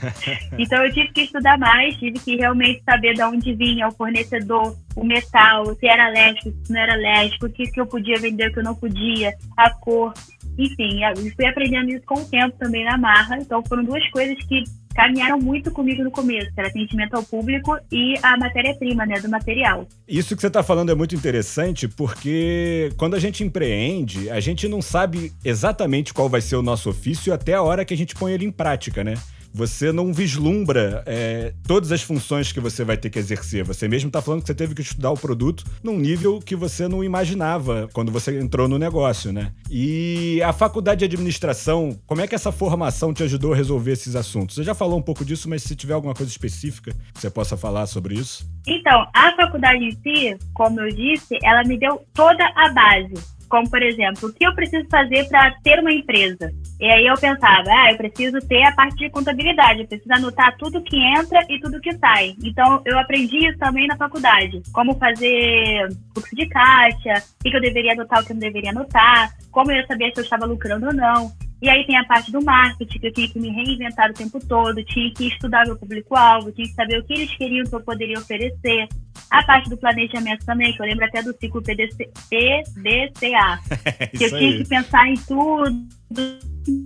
então, 0.57 0.83
eu 0.83 0.91
tive 0.93 1.11
que 1.11 1.21
estudar 1.21 1.57
mais, 1.57 1.95
tive 1.97 2.19
que 2.19 2.35
realmente 2.35 2.83
saber 2.83 3.13
de 3.13 3.23
onde 3.23 3.53
vinha 3.53 3.87
o 3.87 3.91
fornecedor, 3.91 4.75
o 4.95 5.03
metal, 5.03 5.73
se 5.75 5.87
era 5.87 6.09
elétrico, 6.09 6.57
se 6.63 6.73
não 6.73 6.79
era 6.79 6.93
elétrico, 6.93 7.45
o 7.45 7.51
que, 7.51 7.65
que 7.65 7.79
eu 7.79 7.85
podia 7.85 8.17
vender, 8.17 8.49
o 8.49 8.53
que 8.53 8.59
eu 8.59 8.63
não 8.63 8.75
podia, 8.75 9.33
a 9.55 9.69
cor. 9.69 10.13
Enfim, 10.57 11.03
eu 11.03 11.15
fui 11.35 11.45
aprendendo 11.45 11.89
isso 11.91 12.05
com 12.05 12.15
o 12.15 12.25
tempo 12.25 12.57
também 12.57 12.85
na 12.85 12.97
marra. 12.97 13.37
Então, 13.37 13.63
foram 13.67 13.83
duas 13.83 14.07
coisas 14.09 14.37
que 14.45 14.63
caminharam 14.95 15.37
muito 15.39 15.69
comigo 15.71 16.03
no 16.03 16.09
começo, 16.09 16.51
que 16.53 16.59
era 16.59 16.69
atendimento 16.69 17.13
ao 17.15 17.23
público 17.23 17.77
e 17.91 18.15
a 18.23 18.37
matéria-prima, 18.37 19.05
né, 19.05 19.19
do 19.19 19.29
material. 19.29 19.87
Isso 20.07 20.35
que 20.35 20.41
você 20.41 20.47
está 20.47 20.63
falando 20.63 20.91
é 20.91 20.95
muito 20.95 21.13
interessante 21.13 21.87
porque 21.87 22.91
quando 22.97 23.15
a 23.15 23.19
gente 23.19 23.43
empreende, 23.43 24.29
a 24.29 24.39
gente 24.39 24.67
não 24.67 24.81
sabe 24.81 25.33
exatamente 25.43 26.13
qual 26.13 26.29
vai 26.29 26.41
ser 26.41 26.55
o 26.55 26.61
nosso 26.61 26.89
ofício 26.89 27.33
até 27.33 27.53
a 27.53 27.61
hora 27.61 27.83
que 27.83 27.93
a 27.93 27.97
gente 27.97 28.15
põe 28.15 28.31
ele 28.31 28.45
em 28.45 28.51
prática, 28.51 29.03
né? 29.03 29.15
Você 29.55 29.89
não 29.89 30.11
vislumbra 30.11 31.01
é, 31.05 31.53
todas 31.65 31.89
as 31.93 32.01
funções 32.01 32.51
que 32.51 32.59
você 32.59 32.83
vai 32.83 32.97
ter 32.97 33.09
que 33.09 33.17
exercer. 33.17 33.63
Você 33.63 33.87
mesmo 33.87 34.09
está 34.09 34.21
falando 34.21 34.41
que 34.41 34.47
você 34.47 34.53
teve 34.53 34.75
que 34.75 34.81
estudar 34.81 35.11
o 35.11 35.17
produto 35.17 35.63
num 35.81 35.97
nível 35.97 36.41
que 36.41 36.57
você 36.57 36.89
não 36.89 37.01
imaginava 37.01 37.87
quando 37.93 38.11
você 38.11 38.37
entrou 38.37 38.67
no 38.67 38.77
negócio, 38.77 39.31
né? 39.31 39.53
E 39.71 40.41
a 40.43 40.51
faculdade 40.51 40.99
de 40.99 41.05
administração, 41.05 41.97
como 42.05 42.19
é 42.19 42.27
que 42.27 42.35
essa 42.35 42.51
formação 42.51 43.13
te 43.13 43.23
ajudou 43.23 43.53
a 43.53 43.55
resolver 43.55 43.93
esses 43.93 44.13
assuntos? 44.13 44.55
Você 44.55 44.63
já 44.63 44.75
falou 44.75 44.99
um 44.99 45.01
pouco 45.01 45.23
disso, 45.23 45.49
mas 45.49 45.63
se 45.63 45.73
tiver 45.73 45.93
alguma 45.93 46.13
coisa 46.13 46.29
específica 46.29 46.91
que 47.13 47.21
você 47.21 47.29
possa 47.29 47.55
falar 47.55 47.85
sobre 47.85 48.15
isso. 48.15 48.45
Então, 48.67 49.07
a 49.13 49.33
faculdade 49.37 49.85
em 49.85 49.91
si, 49.91 50.37
como 50.53 50.81
eu 50.81 50.93
disse, 50.93 51.39
ela 51.41 51.63
me 51.63 51.79
deu 51.79 52.05
toda 52.13 52.43
a 52.55 52.73
base 52.73 53.34
como, 53.49 53.69
por 53.69 53.81
exemplo, 53.81 54.29
o 54.29 54.33
que 54.33 54.45
eu 54.45 54.53
preciso 54.53 54.87
fazer 54.89 55.27
para 55.27 55.51
ter 55.63 55.79
uma 55.79 55.91
empresa? 55.91 56.51
E 56.79 56.85
aí 56.85 57.05
eu 57.05 57.15
pensava, 57.15 57.69
ah, 57.69 57.91
eu 57.91 57.97
preciso 57.97 58.39
ter 58.47 58.63
a 58.63 58.71
parte 58.73 58.97
de 58.97 59.09
contabilidade, 59.09 59.81
eu 59.81 59.87
preciso 59.87 60.13
anotar 60.13 60.55
tudo 60.57 60.81
que 60.81 60.97
entra 60.97 61.45
e 61.49 61.59
tudo 61.59 61.79
que 61.79 61.93
sai. 61.97 62.35
Então, 62.43 62.81
eu 62.85 62.99
aprendi 62.99 63.47
isso 63.47 63.57
também 63.57 63.87
na 63.87 63.95
faculdade. 63.95 64.61
Como 64.73 64.95
fazer 64.95 65.87
fluxo 66.13 66.35
de 66.35 66.47
caixa, 66.47 67.23
o 67.39 67.49
que 67.49 67.55
eu 67.55 67.61
deveria 67.61 67.93
anotar, 67.93 68.21
o 68.21 68.25
que 68.25 68.31
eu 68.31 68.35
não 68.35 68.41
deveria 68.41 68.71
anotar, 68.71 69.31
como 69.51 69.71
eu 69.71 69.77
ia 69.77 69.87
saber 69.87 70.11
se 70.13 70.19
eu 70.19 70.23
estava 70.23 70.45
lucrando 70.45 70.87
ou 70.87 70.93
não. 70.93 71.31
E 71.61 71.69
aí 71.69 71.85
tem 71.85 71.97
a 71.97 72.03
parte 72.03 72.31
do 72.31 72.43
marketing, 72.43 72.99
que 72.99 73.07
eu 73.07 73.13
tinha 73.13 73.29
que 73.29 73.39
me 73.39 73.49
reinventar 73.49 74.11
o 74.11 74.13
tempo 74.13 74.39
todo, 74.45 74.83
tinha 74.83 75.11
que 75.13 75.27
estudar 75.27 75.65
meu 75.65 75.77
público-alvo, 75.77 76.51
tinha 76.51 76.67
que 76.67 76.73
saber 76.73 76.99
o 76.99 77.03
que 77.03 77.13
eles 77.13 77.35
queriam 77.37 77.65
que 77.65 77.73
eu 77.73 77.81
poderia 77.81 78.19
oferecer. 78.19 78.87
A 79.31 79.43
parte 79.43 79.69
do 79.69 79.77
planejamento 79.77 80.45
também, 80.45 80.73
que 80.73 80.81
eu 80.81 80.85
lembro 80.85 81.05
até 81.05 81.21
do 81.21 81.33
ciclo 81.33 81.61
PDC, 81.61 82.11
PDCA, 82.29 83.59
que 84.15 84.23
eu 84.23 84.29
tinha 84.29 84.57
que 84.57 84.65
pensar 84.69 85.07
em 85.07 85.15
tudo, 85.15 85.87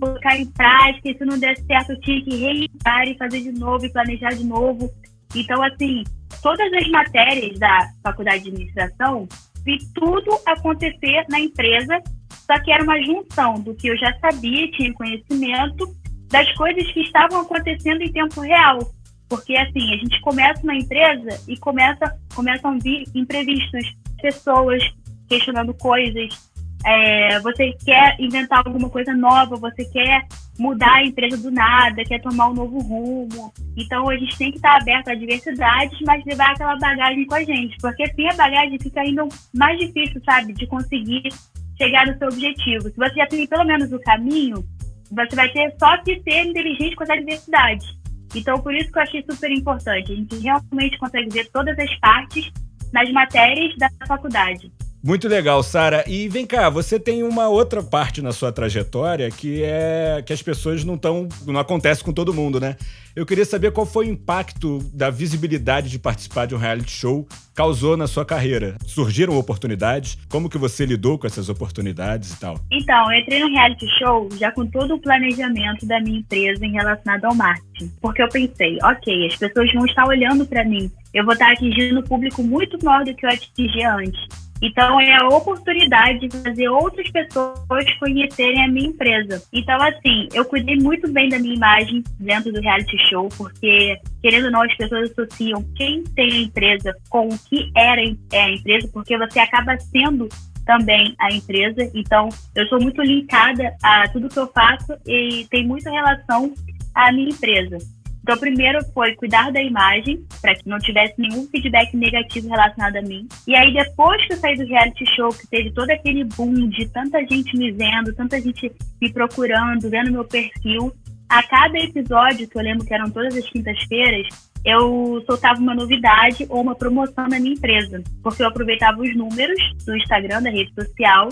colocar 0.00 0.36
em 0.36 0.46
prática, 0.46 1.10
e 1.10 1.16
se 1.16 1.24
não 1.24 1.38
der 1.38 1.56
certo, 1.58 1.92
eu 1.92 2.00
tinha 2.00 2.22
que 2.24 2.36
reinventar 2.36 3.06
e 3.06 3.16
fazer 3.16 3.40
de 3.40 3.52
novo, 3.52 3.84
e 3.84 3.92
planejar 3.92 4.30
de 4.30 4.44
novo. 4.44 4.90
Então, 5.34 5.62
assim, 5.62 6.02
todas 6.42 6.72
as 6.72 6.88
matérias 6.88 7.58
da 7.58 7.88
faculdade 8.02 8.42
de 8.42 8.48
administração, 8.48 9.28
vi 9.64 9.78
tudo 9.94 10.40
acontecer 10.46 11.24
na 11.28 11.38
empresa 11.38 12.02
só 12.50 12.58
que 12.58 12.72
era 12.72 12.82
uma 12.82 13.00
junção 13.00 13.60
do 13.60 13.76
que 13.76 13.86
eu 13.86 13.96
já 13.96 14.12
sabia, 14.18 14.68
tinha 14.72 14.92
conhecimento, 14.94 15.86
das 16.28 16.50
coisas 16.56 16.84
que 16.90 17.00
estavam 17.02 17.42
acontecendo 17.42 18.02
em 18.02 18.12
tempo 18.12 18.40
real. 18.40 18.80
Porque, 19.28 19.56
assim, 19.56 19.94
a 19.94 19.96
gente 19.96 20.20
começa 20.20 20.60
uma 20.64 20.74
empresa 20.74 21.40
e 21.46 21.56
começa, 21.56 22.12
começam 22.40 22.70
a 22.70 22.78
vir 22.78 23.04
imprevistos, 23.14 23.94
pessoas 24.22 24.82
questionando 25.28 25.74
coisas, 25.74 26.50
é, 26.86 27.38
você 27.40 27.76
quer 27.84 28.16
inventar 28.18 28.66
alguma 28.66 28.88
coisa 28.88 29.12
nova, 29.12 29.56
você 29.56 29.84
quer 29.84 30.26
mudar 30.58 30.94
a 30.94 31.04
empresa 31.04 31.36
do 31.36 31.50
nada, 31.50 32.02
quer 32.02 32.20
tomar 32.22 32.48
um 32.48 32.54
novo 32.54 32.78
rumo. 32.80 33.52
Então 33.76 34.08
a 34.08 34.16
gente 34.16 34.38
tem 34.38 34.50
que 34.50 34.56
estar 34.56 34.80
aberto 34.80 35.08
a 35.08 35.14
diversidades, 35.14 35.98
mas 36.06 36.24
levar 36.24 36.52
aquela 36.52 36.76
bagagem 36.76 37.26
com 37.26 37.34
a 37.34 37.44
gente, 37.44 37.76
porque 37.78 38.04
assim 38.04 38.26
a 38.26 38.34
bagagem 38.34 38.78
fica 38.78 39.02
ainda 39.02 39.28
mais 39.54 39.78
difícil, 39.78 40.22
sabe, 40.24 40.54
de 40.54 40.66
conseguir 40.66 41.28
chegar 41.76 42.06
no 42.06 42.16
seu 42.16 42.28
objetivo. 42.28 42.88
Se 42.88 42.96
você 42.96 43.14
já 43.16 43.26
tem 43.26 43.46
pelo 43.46 43.64
menos 43.64 43.92
o 43.92 44.00
caminho, 44.00 44.64
você 45.10 45.36
vai 45.36 45.50
ter 45.50 45.74
só 45.78 45.98
que 45.98 46.22
ser 46.22 46.46
inteligente 46.46 46.96
com 46.96 47.04
essa 47.04 47.16
diversidade. 47.16 47.99
Então, 48.34 48.60
por 48.60 48.74
isso 48.74 48.90
que 48.92 48.98
eu 48.98 49.02
achei 49.02 49.24
super 49.28 49.50
importante. 49.50 50.12
A 50.12 50.16
gente 50.16 50.36
realmente 50.38 50.98
consegue 50.98 51.30
ver 51.30 51.50
todas 51.50 51.78
as 51.78 51.98
partes 52.00 52.50
nas 52.92 53.10
matérias 53.12 53.76
da 53.76 53.88
faculdade. 54.06 54.72
Muito 55.02 55.28
legal, 55.28 55.62
Sara. 55.62 56.04
E 56.06 56.28
vem 56.28 56.44
cá, 56.44 56.68
você 56.68 57.00
tem 57.00 57.22
uma 57.22 57.48
outra 57.48 57.82
parte 57.82 58.20
na 58.20 58.32
sua 58.32 58.52
trajetória 58.52 59.30
que 59.30 59.62
é 59.62 60.22
que 60.24 60.32
as 60.32 60.42
pessoas 60.42 60.84
não 60.84 60.94
estão, 60.94 61.26
não 61.46 61.58
acontece 61.58 62.04
com 62.04 62.12
todo 62.12 62.34
mundo, 62.34 62.60
né? 62.60 62.76
Eu 63.16 63.24
queria 63.24 63.44
saber 63.44 63.72
qual 63.72 63.86
foi 63.86 64.06
o 64.06 64.10
impacto 64.10 64.78
da 64.92 65.10
visibilidade 65.10 65.88
de 65.88 65.98
participar 65.98 66.46
de 66.46 66.54
um 66.54 66.58
reality 66.58 66.92
show 66.92 67.26
causou 67.54 67.96
na 67.96 68.06
sua 68.06 68.24
carreira. 68.24 68.76
Surgiram 68.86 69.38
oportunidades? 69.38 70.16
Como 70.28 70.48
que 70.50 70.58
você 70.58 70.84
lidou 70.84 71.18
com 71.18 71.26
essas 71.26 71.48
oportunidades 71.48 72.32
e 72.32 72.38
tal? 72.38 72.60
Então, 72.70 73.12
eu 73.12 73.20
entrei 73.20 73.40
no 73.40 73.48
reality 73.48 73.86
show 73.98 74.28
já 74.38 74.52
com 74.52 74.66
todo 74.66 74.94
o 74.94 75.00
planejamento 75.00 75.86
da 75.86 75.98
minha 75.98 76.20
empresa 76.20 76.64
em 76.64 76.72
relacionado 76.72 77.24
ao 77.24 77.34
marketing, 77.34 77.90
porque 78.00 78.22
eu 78.22 78.28
pensei, 78.28 78.78
ok, 78.82 79.26
as 79.26 79.36
pessoas 79.36 79.72
vão 79.72 79.86
estar 79.86 80.06
olhando 80.06 80.46
para 80.46 80.64
mim, 80.64 80.90
eu 81.12 81.24
vou 81.24 81.32
estar 81.32 81.52
atingindo 81.52 82.00
um 82.00 82.04
público 82.04 82.42
muito 82.42 82.82
maior 82.84 83.04
do 83.04 83.14
que 83.14 83.26
eu 83.26 83.30
atingia 83.30 83.94
antes. 83.94 84.49
Então, 84.62 85.00
é 85.00 85.16
a 85.16 85.28
oportunidade 85.28 86.28
de 86.28 86.36
fazer 86.38 86.68
outras 86.68 87.10
pessoas 87.10 87.92
conhecerem 87.98 88.62
a 88.62 88.68
minha 88.68 88.88
empresa. 88.88 89.42
Então, 89.52 89.80
assim, 89.80 90.28
eu 90.32 90.44
cuidei 90.44 90.76
muito 90.76 91.10
bem 91.10 91.28
da 91.28 91.38
minha 91.38 91.54
imagem 91.54 92.04
dentro 92.18 92.52
do 92.52 92.60
reality 92.60 92.98
show, 93.08 93.28
porque, 93.36 93.98
querendo 94.20 94.46
ou 94.46 94.50
não, 94.50 94.62
as 94.62 94.76
pessoas 94.76 95.10
associam 95.10 95.64
quem 95.74 96.04
tem 96.04 96.30
a 96.30 96.40
empresa 96.42 96.94
com 97.08 97.28
o 97.28 97.38
que 97.38 97.70
era 97.74 98.00
a 98.00 98.50
empresa, 98.50 98.88
porque 98.92 99.16
você 99.16 99.38
acaba 99.38 99.78
sendo 99.78 100.28
também 100.66 101.14
a 101.18 101.32
empresa. 101.32 101.90
Então, 101.94 102.28
eu 102.54 102.66
sou 102.68 102.80
muito 102.80 103.02
linkada 103.02 103.74
a 103.82 104.08
tudo 104.08 104.28
que 104.28 104.38
eu 104.38 104.46
faço 104.48 104.94
e 105.06 105.46
tem 105.50 105.66
muita 105.66 105.90
relação 105.90 106.52
à 106.94 107.10
minha 107.10 107.30
empresa. 107.30 107.78
Então, 108.22 108.36
primeiro 108.38 108.84
foi 108.92 109.14
cuidar 109.14 109.50
da 109.50 109.62
imagem, 109.62 110.24
para 110.40 110.54
que 110.54 110.68
não 110.68 110.78
tivesse 110.78 111.14
nenhum 111.18 111.46
feedback 111.48 111.96
negativo 111.96 112.48
relacionado 112.48 112.96
a 112.96 113.02
mim. 113.02 113.26
E 113.46 113.54
aí, 113.54 113.72
depois 113.72 114.24
que 114.26 114.34
eu 114.34 114.36
saí 114.36 114.56
do 114.56 114.66
reality 114.66 115.04
show, 115.16 115.30
que 115.30 115.46
teve 115.48 115.72
todo 115.72 115.90
aquele 115.90 116.24
boom 116.24 116.68
de 116.68 116.86
tanta 116.88 117.18
gente 117.26 117.56
me 117.56 117.72
vendo, 117.72 118.14
tanta 118.14 118.40
gente 118.40 118.70
me 119.00 119.12
procurando, 119.12 119.88
vendo 119.88 120.12
meu 120.12 120.24
perfil, 120.24 120.92
a 121.28 121.42
cada 121.44 121.78
episódio, 121.78 122.48
que 122.48 122.58
eu 122.58 122.62
lembro 122.62 122.84
que 122.84 122.92
eram 122.92 123.08
todas 123.10 123.36
as 123.36 123.48
quintas-feiras, 123.48 124.26
eu 124.64 125.22
soltava 125.26 125.58
uma 125.58 125.74
novidade 125.74 126.44
ou 126.48 126.60
uma 126.60 126.74
promoção 126.74 127.26
na 127.28 127.38
minha 127.38 127.54
empresa, 127.54 128.02
porque 128.22 128.42
eu 128.42 128.48
aproveitava 128.48 129.00
os 129.00 129.16
números 129.16 129.58
do 129.86 129.96
Instagram, 129.96 130.42
da 130.42 130.50
rede 130.50 130.72
social, 130.74 131.28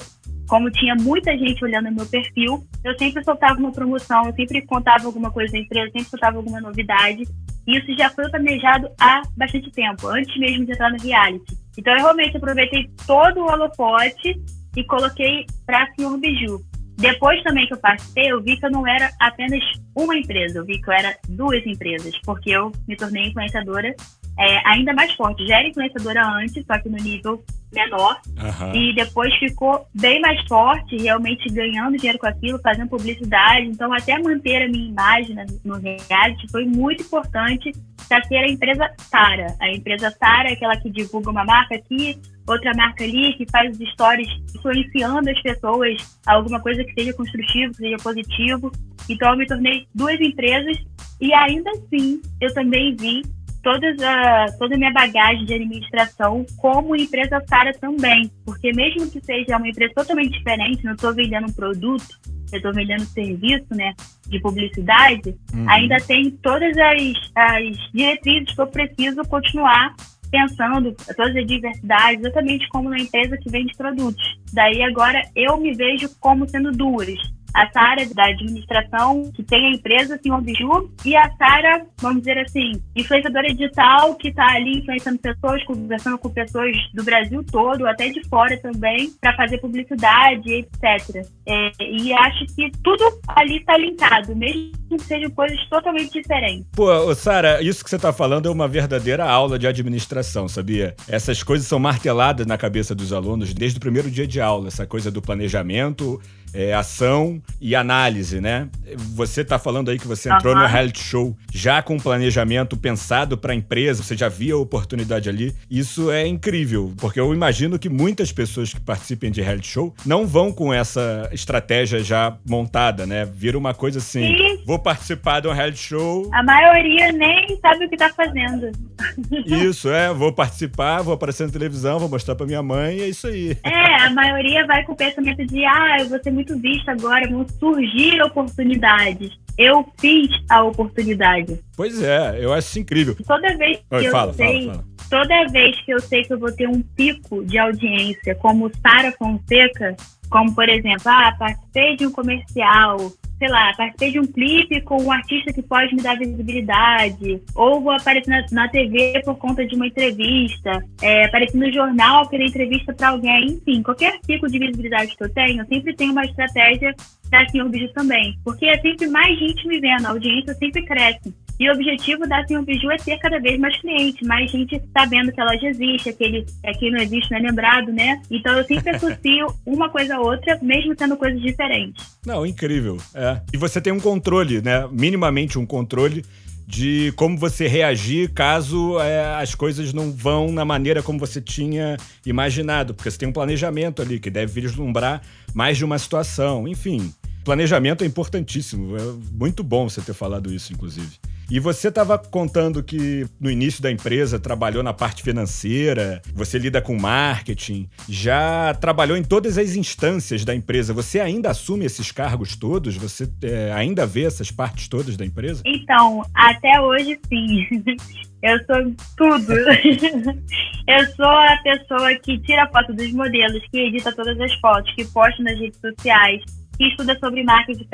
como 0.49 0.71
tinha 0.71 0.95
muita 0.95 1.37
gente 1.37 1.63
olhando 1.63 1.93
meu 1.93 2.07
perfil, 2.07 2.67
eu 2.83 2.99
sempre 2.99 3.23
soltava 3.23 3.59
uma 3.59 3.71
promoção, 3.71 4.27
eu 4.27 4.35
sempre 4.35 4.63
contava 4.63 5.05
alguma 5.05 5.31
coisa 5.31 5.53
da 5.53 5.59
empresa, 5.59 5.93
sempre 5.93 6.09
soltava 6.09 6.39
alguma 6.39 6.61
novidade. 6.61 7.25
E 7.67 7.77
isso 7.77 7.95
já 7.99 8.09
foi 8.09 8.29
planejado 8.31 8.89
há 8.99 9.21
bastante 9.37 9.71
tempo, 9.71 10.09
antes 10.09 10.35
mesmo 10.39 10.65
de 10.65 10.73
entrar 10.73 10.91
no 10.91 10.99
reality. 10.99 11.55
Então 11.77 11.93
eu 11.93 12.01
realmente 12.01 12.37
aproveitei 12.37 12.91
todo 13.07 13.41
o 13.41 13.47
holofote 13.47 14.41
e 14.75 14.85
coloquei 14.85 15.45
para 15.67 15.87
Senhor 15.95 16.17
Biju. 16.19 16.61
Depois 16.97 17.43
também 17.43 17.67
que 17.67 17.75
eu 17.75 17.79
participei, 17.79 18.33
eu 18.33 18.43
vi 18.43 18.59
que 18.59 18.67
eu 18.67 18.71
não 18.71 18.87
era 18.87 19.11
apenas 19.21 19.61
uma 19.95 20.17
empresa, 20.17 20.59
eu 20.59 20.65
vi 20.65 20.81
que 20.81 20.89
eu 20.89 20.95
era 20.95 21.15
duas 21.29 21.65
empresas, 21.65 22.19
porque 22.25 22.51
eu 22.51 22.73
me 22.89 22.97
tornei 22.97 23.29
influenciadora 23.29 23.95
é, 24.39 24.63
ainda 24.69 24.93
mais 24.93 25.13
forte. 25.15 25.47
Já 25.47 25.59
era 25.59 25.69
influenciadora 25.69 26.25
antes, 26.27 26.65
só 26.65 26.79
que 26.79 26.89
no 26.89 26.97
nível 26.97 27.43
menor. 27.73 28.21
Uhum. 28.29 28.75
E 28.75 28.95
depois 28.95 29.35
ficou 29.37 29.87
bem 29.95 30.21
mais 30.21 30.41
forte, 30.47 30.97
realmente 30.97 31.49
ganhando 31.51 31.97
dinheiro 31.97 32.19
com 32.19 32.27
aquilo, 32.27 32.59
fazendo 32.61 32.89
publicidade. 32.89 33.67
Então, 33.67 33.93
até 33.93 34.19
manter 34.19 34.63
a 34.63 34.69
minha 34.69 34.89
imagem 34.89 35.37
no 35.65 35.75
reality 35.77 36.51
foi 36.51 36.65
muito 36.65 37.03
importante 37.03 37.73
para 38.09 38.23
ser 38.25 38.37
a 38.37 38.49
empresa 38.49 38.91
Sara. 38.99 39.55
A 39.61 39.69
empresa 39.71 40.11
Sara 40.11 40.49
é 40.49 40.53
aquela 40.53 40.77
que 40.77 40.89
divulga 40.89 41.31
uma 41.31 41.45
marca 41.45 41.75
aqui, 41.75 42.19
outra 42.47 42.73
marca 42.75 43.05
ali, 43.05 43.35
que 43.35 43.45
faz 43.51 43.79
os 43.79 43.91
stories 43.91 44.29
influenciando 44.55 45.29
as 45.29 45.43
pessoas 45.43 46.19
a 46.27 46.35
alguma 46.35 46.61
coisa 46.61 46.83
que 46.85 46.95
seja 46.95 47.13
construtivo, 47.13 47.73
que 47.73 47.79
seja 47.79 47.97
positivo. 47.97 48.73
Então, 49.09 49.33
eu 49.33 49.37
me 49.37 49.47
tornei 49.47 49.87
duas 49.95 50.19
empresas 50.21 50.79
e 51.21 51.35
ainda 51.35 51.71
assim 51.73 52.23
eu 52.41 52.55
também 52.55 52.95
vi 52.95 53.23
todas 53.63 54.01
a, 54.01 54.47
toda 54.59 54.75
a 54.75 54.79
minha 54.79 54.93
bagagem 54.93 55.45
de 55.45 55.55
administração 55.55 56.45
como 56.57 56.97
empresa 56.97 57.43
Sara 57.49 57.73
também. 57.75 58.31
Porque 58.45 58.73
mesmo 58.73 59.11
que 59.11 59.21
seja 59.25 59.57
uma 59.57 59.69
empresa 59.69 59.95
totalmente 59.95 60.39
diferente, 60.39 60.85
não 60.85 60.95
estou 60.95 61.15
vendendo 61.15 61.49
um 61.49 61.53
produto, 61.53 62.07
eu 62.53 62.57
estou 62.57 62.73
vendendo 62.73 63.05
serviço 63.05 63.67
né, 63.75 63.95
de 64.27 64.41
publicidade, 64.41 65.37
uhum. 65.53 65.69
ainda 65.69 65.97
tem 65.99 66.31
todas 66.31 66.77
as, 66.77 67.33
as 67.35 67.77
diretrizes 67.93 68.55
que 68.55 68.61
eu 68.61 68.67
preciso 68.67 69.23
continuar 69.25 69.95
pensando 70.31 70.95
todas 71.17 71.35
as 71.35 71.47
diversidades, 71.47 72.21
exatamente 72.21 72.69
como 72.69 72.91
na 72.91 72.99
empresa 72.99 73.37
que 73.39 73.51
vende 73.51 73.75
produtos. 73.77 74.39
Daí 74.53 74.83
agora 74.83 75.23
eu 75.35 75.57
me 75.57 75.75
vejo 75.75 76.09
como 76.21 76.49
sendo 76.49 76.71
duas 76.71 77.38
a 77.55 77.71
Sara 77.71 78.07
da 78.15 78.27
administração, 78.27 79.31
que 79.35 79.43
tem 79.43 79.67
a 79.67 79.71
empresa 79.71 80.19
Senhor 80.23 80.41
Biju, 80.41 80.91
e 81.05 81.17
a 81.17 81.31
Sara, 81.37 81.87
vamos 82.01 82.21
dizer 82.21 82.39
assim, 82.39 82.73
influenciadora 82.95 83.49
digital, 83.49 84.15
que 84.15 84.29
está 84.29 84.47
ali 84.55 84.79
influenciando 84.79 85.19
pessoas, 85.19 85.65
conversando 85.65 86.19
com 86.19 86.31
pessoas 86.31 86.77
do 86.95 87.03
Brasil 87.03 87.45
todo, 87.45 87.87
até 87.87 88.09
de 88.09 88.27
fora 88.29 88.57
também, 88.61 89.11
para 89.21 89.35
fazer 89.37 89.59
publicidade, 89.59 90.53
etc. 90.53 91.27
É, 91.47 91.71
e 91.81 92.13
acho 92.13 92.47
que 92.55 92.71
tudo 92.83 93.05
ali 93.29 93.59
está 93.59 93.77
linkado, 93.77 94.35
mesmo 94.37 94.73
que 94.89 94.99
sejam 95.01 95.31
coisas 95.31 95.59
totalmente 95.69 96.13
diferentes. 96.13 96.67
Pô, 96.75 97.15
Sara, 97.15 97.63
isso 97.63 97.85
que 97.85 97.91
você 97.91 97.97
está 97.97 98.13
falando 98.13 98.49
é 98.49 98.51
uma 98.51 98.69
verdadeira 98.69 99.25
aula 99.25 99.59
de 99.59 99.67
administração, 99.67 100.49
sabia? 100.49 100.95
Essas 101.09 101.43
coisas 101.43 101.67
são 101.67 101.79
marteladas 101.79 102.47
na 102.47 102.57
cabeça 102.57 102.95
dos 102.95 103.13
alunos 103.13 103.53
desde 103.53 103.79
o 103.79 103.81
primeiro 103.81 104.11
dia 104.11 104.27
de 104.27 104.41
aula, 104.41 104.69
essa 104.69 104.87
coisa 104.87 105.11
do 105.11 105.21
planejamento 105.21 106.21
é, 106.53 106.75
ação 106.75 107.41
e 107.61 107.75
análise, 107.75 108.41
né? 108.41 108.69
Você 109.15 109.43
está 109.43 109.59
falando 109.59 109.91
aí 109.91 109.99
que 109.99 110.07
você 110.07 110.31
entrou 110.31 110.55
uhum. 110.55 110.63
no 110.63 110.67
reality 110.67 111.01
show 111.01 111.37
já 111.53 111.83
com 111.83 111.95
um 111.95 112.01
planejamento 112.01 112.77
pensado 112.77 113.37
para 113.37 113.53
a 113.53 113.57
empresa, 113.57 114.03
você 114.03 114.17
já 114.17 114.29
via 114.29 114.55
a 114.55 114.59
oportunidade 114.59 115.29
ali. 115.29 115.55
Isso 115.71 116.11
é 116.11 116.27
incrível, 116.27 116.93
porque 116.99 117.21
eu 117.21 117.33
imagino 117.35 117.79
que 117.79 117.89
muitas 117.89 118.33
pessoas 118.33 118.73
que 118.73 118.81
participem 118.81 119.31
de 119.31 119.43
reality 119.43 119.69
show 119.69 119.95
não 120.05 120.27
vão 120.27 120.53
com 120.53 120.73
essa 120.73 121.29
estratégia 121.33 122.03
já 122.03 122.37
montada, 122.49 123.07
né? 123.07 123.25
Vira 123.25 123.59
uma 123.59 123.75
coisa 123.75 123.99
assim, 123.99 124.37
Sim. 124.37 124.63
vou 124.65 124.79
participar 124.79 125.41
de 125.41 125.49
um 125.49 125.53
reality 125.53 125.79
show. 125.79 126.29
A 126.33 126.43
maioria 126.43 127.13
nem 127.13 127.59
sabe 127.61 127.85
o 127.85 127.89
que 127.89 127.95
está 127.95 128.11
fazendo. 128.11 128.71
Isso, 129.47 129.91
é, 129.91 130.13
vou 130.13 130.33
participar, 130.33 131.03
vou 131.03 131.15
aparecer 131.15 131.47
na 131.47 131.53
televisão, 131.53 131.99
vou 131.99 132.09
mostrar 132.09 132.35
para 132.35 132.47
minha 132.47 132.63
mãe, 132.63 133.01
é 133.01 133.09
isso 133.09 133.27
aí. 133.27 133.57
É, 133.63 134.03
a 134.03 134.11
maioria 134.11 134.67
vai 134.67 134.85
com 134.85 134.93
o 134.93 134.97
pensamento 134.97 135.45
de, 135.47 135.65
ah, 135.65 135.97
eu 136.01 136.09
vou 136.09 136.23
ser 136.23 136.31
muito 136.39 136.57
vista 136.59 136.93
agora, 136.93 137.29
vão 137.29 137.45
surgir 137.49 138.23
oportunidades. 138.23 139.33
Eu 139.57 139.85
fiz 139.99 140.31
a 140.49 140.63
oportunidade. 140.63 141.59
Pois 141.77 142.01
é, 142.01 142.39
eu 142.41 142.53
acho 142.53 142.69
isso 142.69 142.79
incrível. 142.79 143.17
Toda 143.27 143.57
vez 143.57 143.79
que 143.79 143.97
Oi, 143.97 144.07
eu 144.07 144.13
fala, 144.13 144.33
sei, 144.33 144.67
fala, 144.67 144.75
fala. 144.75 144.85
toda 145.11 145.49
vez 145.49 145.81
que 145.83 145.91
eu 145.93 146.01
sei 146.01 146.23
que 146.23 146.33
eu 146.33 146.39
vou 146.39 146.53
ter 146.53 146.69
um 146.69 146.81
pico 146.81 147.45
de 147.45 147.59
audiência, 147.59 148.37
como 148.37 148.71
Sara 148.81 149.11
Fonseca, 149.19 149.97
como 150.31 150.55
por 150.55 150.69
exemplo, 150.69 151.03
ah, 151.07 151.35
participei 151.37 151.97
de 151.97 152.07
um 152.07 152.13
comercial, 152.13 152.99
sei 153.39 153.49
lá, 153.49 153.73
participei 153.77 154.13
de 154.13 154.21
um 154.21 154.27
clipe 154.27 154.81
com 154.83 155.03
um 155.03 155.13
artista 155.13 155.53
que 155.53 155.63
pode 155.63 155.95
me 155.95 156.03
dar 156.03 156.19
visibilidade, 156.19 157.41
ou 157.55 157.81
vou 157.81 157.93
aparecer 157.93 158.31
na, 158.31 158.45
na 158.51 158.69
TV 158.69 159.23
por 159.25 159.37
conta 159.37 159.65
de 159.65 159.77
uma 159.77 159.87
entrevista, 159.87 160.85
é, 161.01 161.25
aparecer 161.25 161.57
no 161.57 161.73
jornal 161.73 162.29
querer 162.29 162.47
entrevista 162.47 162.93
para 162.93 163.11
alguém, 163.11 163.47
enfim, 163.47 163.83
qualquer 163.83 164.19
tipo 164.27 164.49
de 164.49 164.59
visibilidade 164.59 165.17
que 165.17 165.23
eu 165.23 165.33
tenho, 165.33 165.63
eu 165.63 165.67
sempre 165.67 165.95
tenho 165.95 166.13
uma 166.13 166.25
estratégia 166.25 166.95
da 167.31 167.47
Senhor 167.49 167.69
Biju 167.69 167.93
também, 167.93 168.37
porque 168.45 168.67
é 168.67 168.81
sempre 168.81 169.07
mais 169.07 169.39
gente 169.39 169.67
me 169.69 169.81
vendo, 169.81 170.07
a 170.07 170.11
audiência 170.11 170.55
sempre 170.55 170.83
cresce. 170.83 171.35
E 171.59 171.69
o 171.69 171.73
objetivo 171.73 172.27
da 172.29 172.47
Senhor 172.47 172.65
Biju 172.65 172.91
é 172.91 172.97
ter 172.97 173.19
cada 173.19 173.41
vez 173.41 173.59
mais 173.59 173.77
clientes, 173.81 174.27
mais 174.27 174.51
gente 174.51 174.81
sabendo 174.93 175.33
que 175.33 175.41
ela 175.41 175.57
já 175.57 175.69
existe, 175.69 176.11
aquele 176.11 176.47
é, 176.63 176.73
quem 176.73 176.93
não 176.93 177.01
existe 177.01 177.31
não 177.33 177.39
é 177.39 177.43
lembrado, 177.43 177.93
né? 177.93 178.23
Então 178.31 178.57
eu 178.57 178.65
sempre 178.65 178.91
associo 178.91 179.47
uma 179.67 179.89
coisa 179.89 180.17
a 180.17 180.21
outra, 180.21 180.59
mesmo 180.63 180.95
sendo 180.97 181.17
coisas 181.17 181.41
diferentes. 181.41 182.17
Não, 182.25 182.47
incrível. 182.47 182.99
É. 183.13 183.41
E 183.53 183.57
você 183.57 183.81
tem 183.81 183.93
um 183.93 183.99
controle, 183.99 184.63
né? 184.63 184.89
Minimamente 184.93 185.59
um 185.59 185.67
controle 185.67 186.25
de 186.69 187.13
como 187.17 187.37
você 187.39 187.67
reagir 187.67 188.31
caso 188.35 189.01
é, 189.01 189.37
as 189.37 189.55
coisas 189.55 189.95
não 189.95 190.13
vão 190.13 190.53
na 190.53 190.67
maneira 190.67 191.03
como 191.03 191.19
você 191.19 191.41
tinha 191.41 191.97
imaginado, 192.27 192.95
porque 192.95 193.11
você 193.11 193.17
tem 193.17 193.29
um 193.29 193.33
planejamento 193.33 194.03
ali 194.03 194.21
que 194.21 194.29
deve 194.29 194.61
vislumbrar 194.61 195.23
mais 195.55 195.79
de 195.79 195.85
uma 195.85 195.99
situação. 195.99 196.69
Enfim, 196.69 197.11
planejamento 197.43 198.05
é 198.05 198.07
importantíssimo. 198.07 198.95
É 198.97 199.03
muito 199.33 199.65
bom 199.65 199.89
você 199.89 200.03
ter 200.03 200.13
falado 200.13 200.53
isso, 200.53 200.73
inclusive. 200.73 201.19
E 201.51 201.59
você 201.59 201.89
estava 201.89 202.19
contando 202.19 202.83
que 202.83 203.27
no 203.41 203.51
início 203.51 203.83
da 203.83 203.91
empresa 203.91 204.39
trabalhou 204.39 204.83
na 204.83 204.93
parte 204.93 205.23
financeira, 205.23 206.21
você 206.35 206.59
lida 206.59 206.83
com 206.83 206.95
marketing, 206.95 207.89
já 208.07 208.75
trabalhou 208.75 209.17
em 209.17 209.25
todas 209.25 209.57
as 209.57 209.75
instâncias 209.75 210.45
da 210.45 210.55
empresa. 210.55 210.93
Você 210.93 211.21
ainda 211.21 211.51
assume 211.51 211.87
esses 211.87 212.13
cargos 212.13 212.55
todos? 212.55 212.97
Você 212.97 213.31
é, 213.43 213.73
ainda 213.73 214.07
vê 214.07 214.25
essas 214.25 214.51
partes 214.51 214.89
todas 214.89 215.17
da 215.17 215.25
empresa? 215.25 215.63
Então, 215.65 216.23
até 216.35 216.81
hoje 216.81 217.19
sim. 217.29 217.67
Eu 218.41 218.57
sou 218.67 218.95
tudo. 219.17 219.53
eu 220.87 221.07
sou 221.17 221.27
a 221.27 221.57
pessoa 221.65 222.15
que 222.23 222.39
tira 222.39 222.69
foto 222.69 222.93
dos 222.93 223.13
modelos, 223.13 223.61
que 223.69 223.81
edita 223.81 224.15
todas 224.15 224.41
as 224.41 224.55
fotos, 224.61 224.95
que 224.95 225.05
posta 225.07 225.43
nas 225.43 225.59
redes 225.59 225.81
sociais, 225.81 226.43
que 226.79 226.87
estuda 226.87 227.19
sobre 227.19 227.43
marketing 227.43 227.87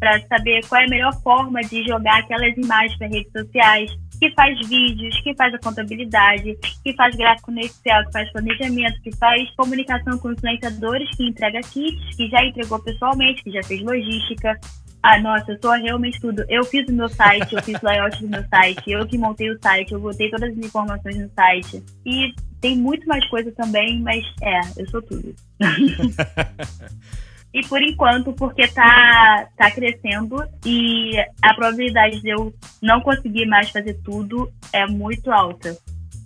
para 0.00 0.20
saber 0.26 0.66
qual 0.68 0.82
é 0.82 0.84
a 0.84 0.88
melhor 0.88 1.14
forma 1.22 1.60
de 1.60 1.84
jogar 1.84 2.18
aquelas 2.18 2.56
imagens 2.56 2.98
para 2.98 3.06
redes 3.06 3.30
sociais, 3.30 3.90
que 4.18 4.30
faz 4.32 4.68
vídeos, 4.68 5.20
que 5.22 5.34
faz 5.34 5.54
a 5.54 5.58
contabilidade, 5.58 6.56
que 6.82 6.92
faz 6.94 7.14
gráfico 7.16 7.52
no 7.52 7.60
Excel, 7.60 8.04
que 8.06 8.12
faz 8.12 8.30
planejamento, 8.32 9.00
que 9.00 9.16
faz 9.16 9.50
comunicação 9.56 10.18
com 10.18 10.32
influenciadores, 10.32 11.08
que 11.16 11.28
entrega 11.28 11.60
kits, 11.60 12.16
que 12.16 12.28
já 12.28 12.44
entregou 12.44 12.80
pessoalmente, 12.80 13.42
que 13.42 13.52
já 13.52 13.62
fez 13.62 13.80
logística. 13.82 14.58
Ah, 15.02 15.20
nossa, 15.20 15.50
eu 15.50 15.58
sou 15.60 15.72
realmente 15.72 16.20
tudo. 16.20 16.44
Eu 16.48 16.64
fiz 16.64 16.88
o 16.88 16.92
meu 16.92 17.08
site, 17.08 17.54
eu 17.54 17.62
fiz 17.62 17.80
o 17.82 17.86
layout 17.86 18.20
do 18.22 18.28
meu 18.28 18.44
site, 18.48 18.90
eu 18.90 19.06
que 19.06 19.18
montei 19.18 19.50
o 19.50 19.58
site, 19.60 19.92
eu 19.92 20.00
botei 20.00 20.30
todas 20.30 20.50
as 20.50 20.58
informações 20.58 21.18
no 21.18 21.28
site. 21.30 21.82
E 22.06 22.32
tem 22.60 22.76
muito 22.76 23.06
mais 23.08 23.28
coisa 23.28 23.50
também, 23.52 24.00
mas 24.00 24.24
é, 24.40 24.60
eu 24.76 24.88
sou 24.88 25.02
tudo. 25.02 25.34
E 27.54 27.60
por 27.66 27.82
enquanto, 27.82 28.32
porque 28.32 28.66
tá, 28.68 29.46
tá 29.56 29.70
crescendo 29.70 30.42
e 30.64 31.12
a 31.42 31.54
probabilidade 31.54 32.20
de 32.22 32.30
eu 32.30 32.52
não 32.80 33.00
conseguir 33.02 33.46
mais 33.46 33.68
fazer 33.70 33.94
tudo 34.02 34.50
é 34.72 34.86
muito 34.86 35.30
alta. 35.30 35.76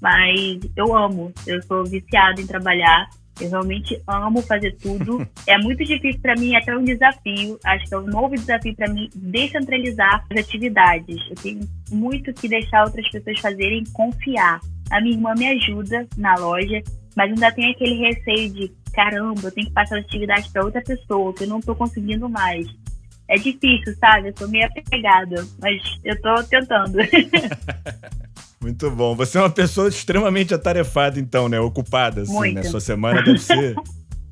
Mas 0.01 0.61
eu 0.77 0.95
amo, 0.95 1.33
eu 1.47 1.61
sou 1.62 1.85
viciada 1.85 2.41
em 2.41 2.47
trabalhar. 2.47 3.09
Eu 3.41 3.51
realmente 3.51 4.01
amo 4.07 4.41
fazer 4.43 4.77
tudo. 4.77 5.27
É 5.49 5.57
muito 5.59 5.85
difícil 5.85 6.21
para 6.21 6.35
mim, 6.35 6.55
é 6.55 6.59
até 6.59 6.77
um 6.77 6.83
desafio. 6.83 7.57
Acho 7.65 7.87
que 7.87 7.95
é 7.95 7.99
um 7.99 8.07
novo 8.07 8.35
desafio 8.35 8.75
para 8.75 8.93
mim 8.93 9.09
descentralizar 9.15 10.25
as 10.29 10.39
atividades. 10.39 11.19
Eu 11.31 11.37
tenho 11.37 11.61
muito 11.91 12.33
que 12.33 12.49
deixar 12.49 12.85
outras 12.85 13.09
pessoas 13.09 13.39
fazerem, 13.39 13.85
confiar. 13.93 14.61
A 14.91 15.01
minha 15.01 15.15
irmã 15.15 15.35
me 15.37 15.47
ajuda 15.47 16.05
na 16.17 16.35
loja, 16.35 16.83
mas 17.15 17.31
ainda 17.31 17.53
tem 17.53 17.71
aquele 17.71 17.95
receio 18.09 18.53
de 18.53 18.73
caramba, 18.97 19.43
eu 19.45 19.53
tenho 19.53 19.67
que 19.67 19.75
passar 19.75 19.99
atividade 19.99 20.49
para 20.51 20.65
outra 20.65 20.81
pessoa, 20.81 21.33
que 21.35 21.45
eu 21.45 21.49
não 21.49 21.59
estou 21.59 21.77
conseguindo 21.77 22.29
mais. 22.29 22.67
É 23.29 23.37
difícil, 23.37 23.95
sabe? 24.01 24.29
Eu 24.29 24.33
tô 24.33 24.49
meio 24.49 24.67
apegada, 24.67 25.47
mas 25.61 25.83
eu 26.03 26.19
tô 26.23 26.43
tentando. 26.45 26.97
Muito 28.59 28.91
bom. 28.91 29.15
Você 29.15 29.37
é 29.37 29.43
uma 29.43 29.51
pessoa 29.51 29.89
extremamente 29.89 30.55
atarefada, 30.55 31.21
então, 31.21 31.49
né? 31.49 31.61
Ocupada, 31.61 32.23
assim, 32.23 32.33
Muito. 32.33 32.55
né? 32.55 32.63
Sua 32.63 32.81
semana 32.81 33.23
deve 33.23 33.39
ser 33.39 33.77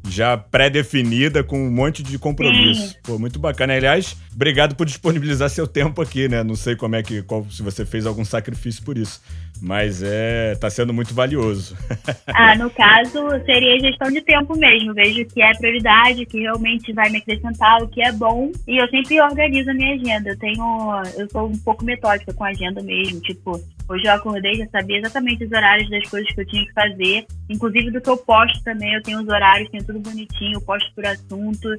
já 0.09 0.37
pré-definida 0.37 1.43
com 1.43 1.67
um 1.67 1.71
monte 1.71 2.03
de 2.03 2.19
compromisso. 2.19 2.89
Sim. 2.89 2.95
Pô, 3.03 3.19
muito 3.19 3.39
bacana. 3.39 3.75
Aliás, 3.75 4.17
obrigado 4.35 4.75
por 4.75 4.87
disponibilizar 4.87 5.51
seu 5.51 5.67
tempo 5.67 6.01
aqui, 6.01 6.29
né? 6.29 6.43
Não 6.43 6.55
sei 6.55 6.77
como 6.77 6.95
é 6.97 7.03
que, 7.03 7.23
qual, 7.23 7.47
se 7.51 7.63
você 7.63 7.85
fez 7.85 8.07
algum 8.07 8.25
sacrifício 8.25 8.83
por 8.85 8.97
isso. 8.97 9.21
Mas 9.65 10.03
é, 10.03 10.55
tá 10.57 10.69
sendo 10.69 10.93
muito 10.93 11.15
valioso. 11.15 11.75
Ah, 12.37 12.57
no 12.57 12.69
caso, 12.69 13.29
seria 13.47 13.79
gestão 13.79 14.11
de 14.11 14.21
tempo 14.21 14.57
mesmo. 14.59 14.93
Vejo 14.93 15.25
que 15.27 15.41
é 15.41 15.55
prioridade, 15.55 16.27
que 16.27 16.41
realmente 16.41 16.93
vai 16.93 17.09
me 17.09 17.19
acrescentar, 17.19 17.81
o 17.81 17.87
que 17.87 18.03
é 18.03 18.11
bom. 18.11 18.51
E 18.67 18.77
eu 18.77 18.89
sempre 18.89 19.21
organizo 19.21 19.71
a 19.71 19.75
minha 19.75 19.95
agenda. 19.95 20.31
Eu 20.31 20.39
tenho. 20.39 21.03
Eu 21.17 21.31
sou 21.31 21.47
um 21.47 21.59
pouco 21.59 21.85
metódica 21.85 22.35
com 22.35 22.43
a 22.43 22.49
agenda 22.49 22.83
mesmo. 22.83 23.21
Tipo, 23.21 23.61
hoje 23.89 24.07
eu 24.07 24.13
acordei, 24.13 24.55
já 24.55 24.67
sabia 24.69 24.99
exatamente 24.99 25.45
os 25.45 25.53
horários 25.53 25.91
das 25.91 26.09
coisas 26.09 26.33
que 26.33 26.41
eu 26.41 26.47
tinha 26.47 26.65
que 26.65 26.73
fazer. 26.73 27.27
Inclusive 27.49 27.91
do 27.91 28.01
que 28.01 28.11
eu 28.11 28.17
posto 28.17 28.63
também, 28.63 28.95
eu 28.95 29.03
tenho 29.03 29.21
os 29.21 29.29
horários, 29.29 29.71
tenho 29.71 29.85
tudo 29.85 30.01
bonitinho, 30.01 30.55
eu 30.55 30.61
posto 30.61 30.93
por 30.95 31.05
assunto. 31.07 31.77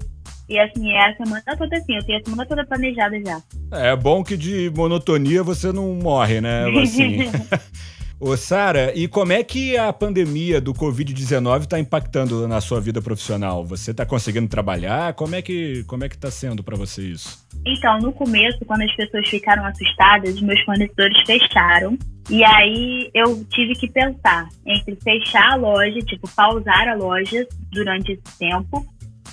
E 0.48 0.60
assim, 0.60 0.92
é 0.92 1.10
a 1.10 1.16
semana 1.16 1.44
toda 1.58 1.76
assim, 1.76 1.96
eu 1.96 2.04
tenho 2.06 2.20
a 2.20 2.24
semana 2.24 2.46
toda 2.46 2.66
planejada 2.66 3.20
já. 3.20 3.42
É 3.72 3.96
bom 3.96 4.24
que 4.24 4.38
de 4.38 4.72
monotonia 4.76 5.42
você 5.42 5.72
não 5.72 5.96
morre, 5.96 6.40
né? 6.40 6.66
Assim. 6.82 7.20
Ô, 8.28 8.36
Sara, 8.36 8.92
e 8.96 9.08
como 9.08 9.34
é 9.34 9.44
que 9.44 9.78
a 9.78 9.94
pandemia 9.94 10.60
do 10.60 10.74
Covid-19 10.74 11.62
está 11.62 11.80
impactando 11.80 12.48
na 12.48 12.60
sua 12.60 12.82
vida 12.82 13.00
profissional? 13.00 13.64
Você 13.64 13.92
está 13.92 14.04
conseguindo 14.04 14.48
trabalhar? 14.48 15.14
Como 15.14 15.36
é 15.36 15.44
que 15.44 15.84
como 15.84 16.04
é 16.04 16.10
que 16.10 16.16
está 16.16 16.32
sendo 16.32 16.64
para 16.64 16.76
você 16.76 17.04
isso? 17.04 17.46
Então, 17.64 18.00
no 18.00 18.12
começo, 18.12 18.66
quando 18.66 18.82
as 18.82 18.96
pessoas 18.96 19.30
ficaram 19.30 19.64
assustadas, 19.64 20.42
meus 20.42 20.60
fornecedores 20.62 21.16
fecharam. 21.24 22.00
E 22.28 22.44
aí 22.44 23.12
eu 23.14 23.46
tive 23.46 23.76
que 23.76 23.88
pensar 23.88 24.50
entre 24.66 24.98
fechar 25.04 25.52
a 25.52 25.56
loja, 25.56 26.00
tipo, 26.00 26.28
pausar 26.36 26.88
a 26.88 26.96
loja 26.96 27.48
durante 27.72 28.14
esse 28.14 28.40
tempo, 28.40 28.84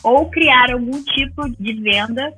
ou 0.05 0.28
criar 0.28 0.70
algum 0.70 1.02
tipo 1.02 1.48
de 1.48 1.81
venda 1.81 2.31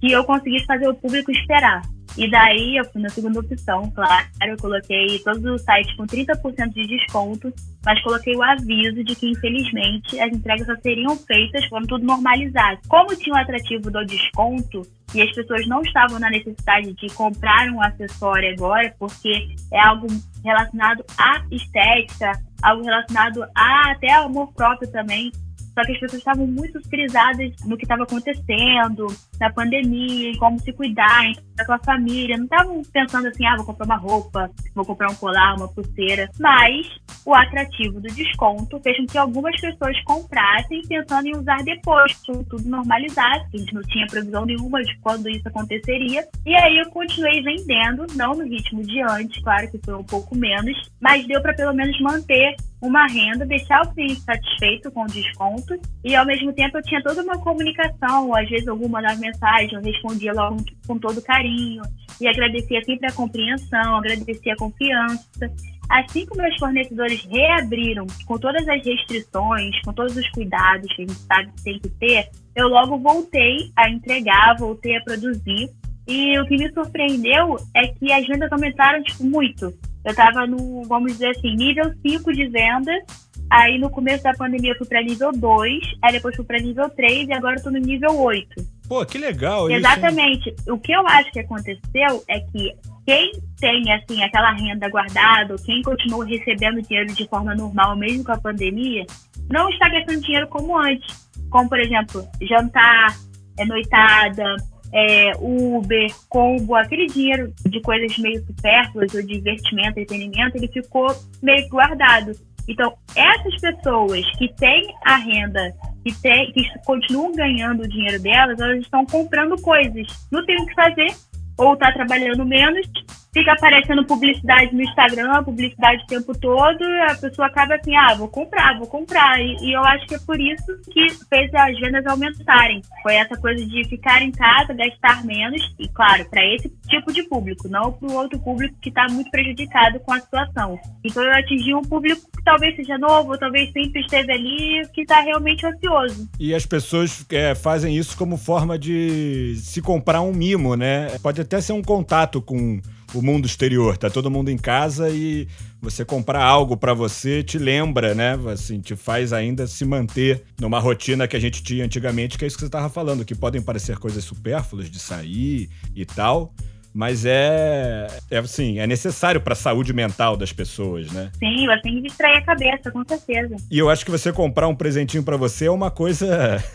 que 0.00 0.10
eu 0.10 0.24
conseguisse 0.24 0.64
fazer 0.64 0.88
o 0.88 0.94
público 0.94 1.30
esperar. 1.30 1.82
E 2.18 2.28
daí 2.28 2.76
eu 2.76 2.84
fui 2.86 3.00
na 3.00 3.08
segunda 3.10 3.38
opção, 3.38 3.88
claro, 3.92 4.26
eu 4.44 4.56
coloquei 4.56 5.20
todos 5.20 5.44
os 5.44 5.62
sites 5.62 5.94
com 5.94 6.04
30% 6.04 6.72
de 6.74 6.88
desconto, 6.88 7.54
mas 7.84 8.02
coloquei 8.02 8.34
o 8.34 8.42
aviso 8.42 9.04
de 9.04 9.14
que, 9.14 9.30
infelizmente, 9.30 10.18
as 10.18 10.32
entregas 10.32 10.66
só 10.66 10.74
seriam 10.82 11.16
feitas 11.16 11.64
quando 11.68 11.86
tudo 11.86 12.04
normalizasse. 12.04 12.82
Como 12.88 13.14
tinha 13.14 13.36
o 13.36 13.38
atrativo 13.38 13.88
do 13.88 14.04
desconto 14.04 14.82
e 15.14 15.22
as 15.22 15.30
pessoas 15.32 15.64
não 15.68 15.80
estavam 15.80 16.18
na 16.18 16.28
necessidade 16.28 16.92
de 16.92 17.06
comprar 17.14 17.70
um 17.70 17.80
acessório 17.80 18.52
agora, 18.52 18.92
porque 18.98 19.54
é 19.72 19.80
algo 19.80 20.08
relacionado 20.44 21.04
à 21.16 21.40
estética, 21.52 22.32
algo 22.60 22.82
relacionado 22.82 23.44
a 23.54 23.92
até 23.92 24.12
ao 24.12 24.26
amor 24.26 24.52
próprio 24.54 24.90
também, 24.90 25.30
Só 25.78 25.84
que 25.84 25.92
as 25.92 26.00
pessoas 26.00 26.18
estavam 26.18 26.44
muito 26.44 26.82
frisadas 26.88 27.52
no 27.64 27.76
que 27.76 27.84
estava 27.84 28.02
acontecendo, 28.02 29.06
na 29.38 29.48
pandemia, 29.52 30.30
em 30.30 30.36
como 30.36 30.58
se 30.58 30.72
cuidar, 30.72 31.24
em 31.24 31.30
estar 31.30 31.64
com 31.64 31.72
a 31.72 31.78
família. 31.78 32.36
Não 32.36 32.46
estavam 32.46 32.82
pensando 32.92 33.28
assim, 33.28 33.46
ah, 33.46 33.54
vou 33.54 33.64
comprar 33.64 33.86
uma 33.86 33.96
roupa, 33.96 34.50
vou 34.74 34.84
comprar 34.84 35.08
um 35.08 35.14
colar, 35.14 35.54
uma 35.54 35.68
pulseira. 35.68 36.28
Mas 36.40 36.88
o 37.24 37.32
atrativo 37.32 38.00
do 38.00 38.08
desconto 38.08 38.80
fez 38.80 38.96
com 38.96 39.06
que 39.06 39.18
algumas 39.18 39.60
pessoas 39.60 39.96
comprassem 40.02 40.82
pensando 40.88 41.28
em 41.28 41.36
usar 41.36 41.62
depois, 41.62 42.12
quando 42.26 42.44
tudo 42.48 42.68
normalizasse. 42.68 43.46
A 43.54 43.58
gente 43.58 43.74
não 43.74 43.82
tinha 43.82 44.06
previsão 44.08 44.44
nenhuma 44.44 44.82
de 44.82 44.98
quando 44.98 45.28
isso 45.28 45.46
aconteceria. 45.46 46.26
E 46.44 46.56
aí 46.56 46.78
eu 46.78 46.90
continuei 46.90 47.40
vendendo, 47.40 48.04
não 48.16 48.34
no 48.34 48.42
ritmo 48.42 48.82
de 48.82 49.00
antes, 49.02 49.40
claro 49.44 49.70
que 49.70 49.78
foi 49.78 49.94
um 49.94 50.02
pouco 50.02 50.34
menos, 50.34 50.76
mas 51.00 51.24
deu 51.28 51.40
para 51.40 51.54
pelo 51.54 51.72
menos 51.72 52.00
manter 52.00 52.56
uma 52.80 53.06
renda, 53.06 53.44
deixar 53.44 53.82
o 53.82 53.92
cliente 53.92 54.20
satisfeito 54.20 54.90
com 54.92 55.02
o 55.02 55.06
desconto 55.06 55.78
e 56.04 56.14
ao 56.14 56.24
mesmo 56.24 56.52
tempo 56.52 56.78
eu 56.78 56.82
tinha 56.82 57.02
toda 57.02 57.22
uma 57.22 57.38
comunicação, 57.38 58.34
às 58.34 58.48
vezes 58.48 58.68
alguma 58.68 59.00
mandava 59.00 59.18
mensagem, 59.18 59.74
eu 59.74 59.82
respondia 59.82 60.32
logo 60.32 60.64
com 60.86 60.98
todo 60.98 61.22
carinho 61.22 61.82
e 62.20 62.28
agradecia 62.28 62.82
sempre 62.84 63.06
a 63.06 63.12
compreensão, 63.12 63.96
agradecia 63.96 64.52
a 64.52 64.56
confiança. 64.56 65.52
Assim 65.88 66.26
que 66.26 66.36
meus 66.36 66.54
fornecedores 66.56 67.24
reabriram 67.24 68.06
com 68.26 68.38
todas 68.38 68.68
as 68.68 68.84
restrições, 68.84 69.80
com 69.82 69.92
todos 69.92 70.16
os 70.16 70.28
cuidados 70.30 70.94
que 70.94 71.02
a 71.02 71.06
gente 71.06 71.18
sabe 71.20 71.50
que 71.52 71.64
tem 71.64 71.78
que 71.80 71.88
ter, 71.88 72.28
eu 72.54 72.68
logo 72.68 72.98
voltei 72.98 73.70
a 73.74 73.88
entregar, 73.88 74.56
voltei 74.58 74.96
a 74.96 75.02
produzir. 75.02 75.70
E 76.06 76.38
o 76.38 76.46
que 76.46 76.56
me 76.56 76.72
surpreendeu 76.72 77.56
é 77.74 77.88
que 77.88 78.12
as 78.12 78.26
vendas 78.26 78.50
aumentaram 78.50 79.02
tipo, 79.02 79.24
muito. 79.24 79.72
Eu 80.08 80.12
estava 80.12 80.46
no, 80.46 80.84
vamos 80.84 81.12
dizer 81.12 81.28
assim, 81.28 81.54
nível 81.54 81.92
5 82.00 82.32
de 82.32 82.48
vendas. 82.48 83.02
Aí 83.50 83.78
no 83.78 83.90
começo 83.90 84.24
da 84.24 84.32
pandemia 84.34 84.72
eu 84.72 84.78
fui 84.78 84.86
para 84.86 85.02
nível 85.02 85.32
2, 85.32 85.82
aí 86.02 86.12
depois 86.12 86.36
fui 86.36 86.44
para 86.44 86.58
nível 86.58 86.88
3 86.90 87.28
e 87.28 87.32
agora 87.32 87.56
eu 87.56 87.62
tô 87.62 87.70
no 87.70 87.78
nível 87.78 88.18
8. 88.18 88.48
Pô, 88.88 89.04
que 89.04 89.18
legal 89.18 89.68
isso. 89.68 89.78
Exatamente. 89.78 90.54
O 90.66 90.78
que 90.78 90.92
eu 90.92 91.06
acho 91.06 91.30
que 91.30 91.40
aconteceu 91.40 92.24
é 92.28 92.40
que 92.40 92.74
quem 93.06 93.32
tem 93.58 93.92
assim 93.92 94.22
aquela 94.22 94.52
renda 94.52 94.88
guardada, 94.88 95.56
quem 95.64 95.82
continua 95.82 96.26
recebendo 96.26 96.82
dinheiro 96.82 97.12
de 97.12 97.28
forma 97.28 97.54
normal, 97.54 97.96
mesmo 97.96 98.24
com 98.24 98.32
a 98.32 98.38
pandemia, 98.38 99.04
não 99.50 99.68
está 99.70 99.88
gastando 99.88 100.22
dinheiro 100.22 100.48
como 100.48 100.78
antes. 100.78 101.28
Como, 101.50 101.68
por 101.68 101.80
exemplo, 101.80 102.26
jantar, 102.42 103.14
é, 103.58 103.64
noitada, 103.64 104.56
é, 104.92 105.32
Uber, 105.38 106.10
combo, 106.28 106.74
aquele 106.74 107.06
dinheiro 107.06 107.52
de 107.66 107.80
coisas 107.80 108.16
meio 108.18 108.44
supérfluas, 108.44 109.14
ou 109.14 109.22
de 109.22 109.38
divertimento, 109.38 110.00
entretenimento, 110.00 110.56
ele 110.56 110.68
ficou 110.68 111.14
meio 111.42 111.68
guardado. 111.68 112.32
Então, 112.66 112.94
essas 113.16 113.58
pessoas 113.60 114.24
que 114.36 114.48
têm 114.54 114.94
a 115.04 115.16
renda, 115.16 115.74
que, 116.04 116.14
tem, 116.20 116.52
que 116.52 116.62
continuam 116.84 117.34
ganhando 117.34 117.82
o 117.82 117.88
dinheiro 117.88 118.20
delas, 118.22 118.60
elas 118.60 118.80
estão 118.80 119.06
comprando 119.06 119.60
coisas. 119.62 120.06
Não 120.30 120.44
tem 120.44 120.60
o 120.60 120.66
que 120.66 120.74
fazer, 120.74 121.08
ou 121.56 121.72
está 121.74 121.90
trabalhando 121.92 122.44
menos, 122.44 122.86
fica 123.32 123.52
aparecendo 123.52 124.04
publicidade 124.04 124.74
no 124.74 124.82
Instagram, 124.82 125.44
publicidade 125.44 126.02
o 126.04 126.06
tempo 126.06 126.38
todo, 126.38 126.82
a 127.08 127.14
pessoa 127.14 127.48
acaba 127.48 127.74
assim, 127.74 127.94
ah, 127.94 128.14
vou 128.14 128.28
comprar, 128.28 128.78
vou 128.78 128.86
comprar. 128.86 129.40
E, 129.40 129.56
e, 129.62 129.72
eu 129.72 129.84
acho 129.84 130.06
que 130.06 130.14
é 130.14 130.18
por 130.18 130.40
isso 130.40 130.66
que 130.90 131.08
fez 131.28 131.52
as 131.54 131.78
vendas 131.78 132.06
aumentarem. 132.06 132.82
Foi 133.02 133.14
essa 133.14 133.36
coisa 133.36 133.64
de 133.64 133.84
ficar 133.88 134.22
em 134.22 134.30
casa, 134.30 134.72
gastar 134.72 135.24
menos, 135.24 135.62
e 135.78 135.88
claro, 135.88 136.24
para 136.30 136.44
esse 136.54 136.68
tipo 136.88 137.12
de 137.12 137.22
público, 137.24 137.68
não 137.68 137.92
para 137.92 138.08
o 138.08 138.14
outro 138.14 138.38
público 138.40 138.74
que 138.80 138.88
está 138.88 139.06
muito 139.10 139.30
prejudicado 139.30 140.00
com 140.00 140.12
a 140.12 140.20
situação. 140.20 140.78
Então 141.04 141.22
eu 141.22 141.32
atingi 141.32 141.74
um 141.74 141.82
público 141.82 142.22
que 142.36 142.42
talvez 142.42 142.74
seja 142.76 142.98
novo, 142.98 143.38
talvez 143.38 143.70
sempre 143.72 144.00
esteve 144.00 144.32
ali, 144.32 144.88
que 144.94 145.02
está 145.02 145.20
realmente 145.20 145.66
ansioso. 145.66 146.28
E 146.38 146.54
as 146.54 146.64
pessoas 146.64 147.24
é, 147.30 147.54
fazem 147.54 147.96
isso 147.96 148.16
como 148.16 148.36
forma 148.36 148.78
de 148.78 149.54
se 149.56 149.82
comprar 149.82 150.22
um 150.22 150.32
mimo, 150.32 150.76
né? 150.76 151.18
Pode 151.22 151.40
até 151.40 151.60
ser 151.60 151.72
um 151.72 151.82
contato 151.82 152.40
com 152.40 152.80
o 153.14 153.22
mundo 153.22 153.46
exterior. 153.46 153.96
Tá 153.96 154.10
todo 154.10 154.30
mundo 154.30 154.50
em 154.50 154.56
casa 154.56 155.10
e 155.10 155.48
você 155.80 156.04
comprar 156.04 156.42
algo 156.42 156.76
para 156.76 156.94
você 156.94 157.42
te 157.42 157.58
lembra, 157.58 158.14
né? 158.14 158.38
Assim, 158.52 158.80
te 158.80 158.96
faz 158.96 159.32
ainda 159.32 159.66
se 159.66 159.84
manter 159.84 160.44
numa 160.60 160.78
rotina 160.78 161.28
que 161.28 161.36
a 161.36 161.40
gente 161.40 161.62
tinha 161.62 161.84
antigamente, 161.84 162.36
que 162.36 162.44
é 162.44 162.48
isso 162.48 162.56
que 162.56 162.62
você 162.62 162.66
estava 162.66 162.88
falando, 162.88 163.24
que 163.24 163.34
podem 163.34 163.62
parecer 163.62 163.98
coisas 163.98 164.24
supérfluas 164.24 164.90
de 164.90 164.98
sair 164.98 165.68
e 165.94 166.04
tal, 166.04 166.52
mas 166.98 167.24
é, 167.24 168.08
é 168.28 168.38
assim, 168.38 168.80
é 168.80 168.86
necessário 168.86 169.40
para 169.40 169.52
a 169.52 169.56
saúde 169.56 169.92
mental 169.92 170.36
das 170.36 170.52
pessoas, 170.52 171.12
né? 171.12 171.30
Sim, 171.38 171.64
você 171.64 171.80
tem 171.82 171.94
que 171.94 172.08
distrair 172.08 172.38
a 172.38 172.42
cabeça, 172.42 172.90
com 172.90 173.04
certeza. 173.06 173.54
E 173.70 173.78
eu 173.78 173.88
acho 173.88 174.04
que 174.04 174.10
você 174.10 174.32
comprar 174.32 174.66
um 174.66 174.74
presentinho 174.74 175.22
para 175.22 175.36
você 175.36 175.66
é 175.66 175.70
uma 175.70 175.92
coisa 175.92 176.26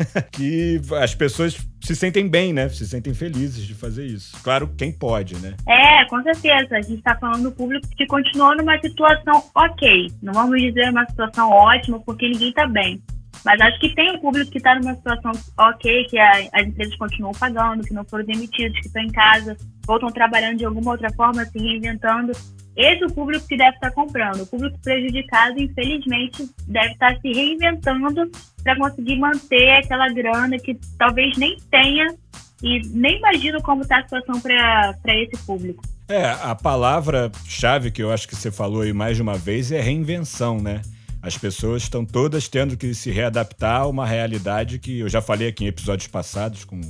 que 0.31 0.79
as 1.01 1.13
pessoas 1.13 1.57
se 1.81 1.93
sentem 1.93 2.29
bem, 2.29 2.53
né? 2.53 2.69
Se 2.69 2.87
sentem 2.87 3.13
felizes 3.13 3.67
de 3.67 3.73
fazer 3.73 4.05
isso. 4.05 4.41
Claro, 4.41 4.69
quem 4.77 4.93
pode, 4.93 5.35
né? 5.41 5.55
É, 5.67 6.05
com 6.05 6.23
certeza. 6.23 6.77
A 6.77 6.81
gente 6.81 6.99
está 6.99 7.17
falando 7.17 7.43
do 7.43 7.51
público 7.51 7.85
que 7.89 8.05
continua 8.05 8.55
numa 8.55 8.79
situação 8.79 9.43
ok. 9.53 10.09
Não 10.21 10.31
vamos 10.31 10.57
dizer 10.61 10.89
uma 10.89 11.05
situação 11.05 11.49
ótima, 11.49 11.99
porque 11.99 12.29
ninguém 12.29 12.47
está 12.47 12.65
bem. 12.65 13.03
Mas 13.43 13.59
acho 13.59 13.77
que 13.77 13.93
tem 13.93 14.15
um 14.15 14.19
público 14.19 14.49
que 14.49 14.57
está 14.57 14.73
numa 14.75 14.95
situação 14.95 15.33
ok, 15.57 16.05
que 16.05 16.17
a, 16.17 16.31
as 16.53 16.65
empresas 16.65 16.95
continuam 16.95 17.33
pagando, 17.33 17.83
que 17.83 17.93
não 17.93 18.05
foram 18.05 18.23
demitidos, 18.23 18.79
que 18.79 18.87
estão 18.87 19.01
em 19.01 19.11
casa, 19.11 19.57
ou 19.87 19.95
estão 19.95 20.11
trabalhando 20.11 20.57
de 20.57 20.65
alguma 20.65 20.91
outra 20.91 21.11
forma, 21.13 21.45
se 21.45 21.57
reinventando. 21.59 22.31
Esse 22.75 23.03
é 23.03 23.05
o 23.05 23.11
público 23.11 23.47
que 23.47 23.55
deve 23.55 23.75
estar 23.75 23.91
comprando. 23.91 24.41
O 24.41 24.47
público 24.47 24.79
prejudicado, 24.83 25.59
infelizmente, 25.59 26.49
deve 26.67 26.93
estar 26.93 27.19
se 27.19 27.31
reinventando 27.31 28.31
para 28.63 28.75
conseguir 28.75 29.17
manter 29.17 29.71
aquela 29.77 30.09
grana 30.09 30.57
que 30.57 30.77
talvez 30.97 31.37
nem 31.37 31.57
tenha 31.69 32.15
e 32.63 32.81
nem 32.93 33.17
imagino 33.17 33.61
como 33.61 33.83
está 33.83 33.99
a 33.99 34.03
situação 34.03 34.39
para 34.39 34.95
esse 35.07 35.37
público. 35.45 35.83
É, 36.07 36.29
a 36.29 36.55
palavra-chave 36.55 37.91
que 37.91 38.01
eu 38.01 38.11
acho 38.11 38.27
que 38.27 38.35
você 38.35 38.51
falou 38.51 38.81
aí 38.81 38.93
mais 38.93 39.17
de 39.17 39.21
uma 39.21 39.37
vez 39.37 39.71
é 39.71 39.79
reinvenção, 39.79 40.59
né? 40.59 40.81
As 41.21 41.37
pessoas 41.37 41.83
estão 41.83 42.03
todas 42.05 42.49
tendo 42.49 42.75
que 42.75 42.93
se 42.93 43.09
readaptar 43.09 43.81
a 43.81 43.87
uma 43.87 44.05
realidade 44.05 44.79
que 44.79 44.99
eu 44.99 45.07
já 45.07 45.21
falei 45.21 45.47
aqui 45.47 45.63
em 45.63 45.67
episódios 45.67 46.07
passados, 46.07 46.65
com 46.65 46.81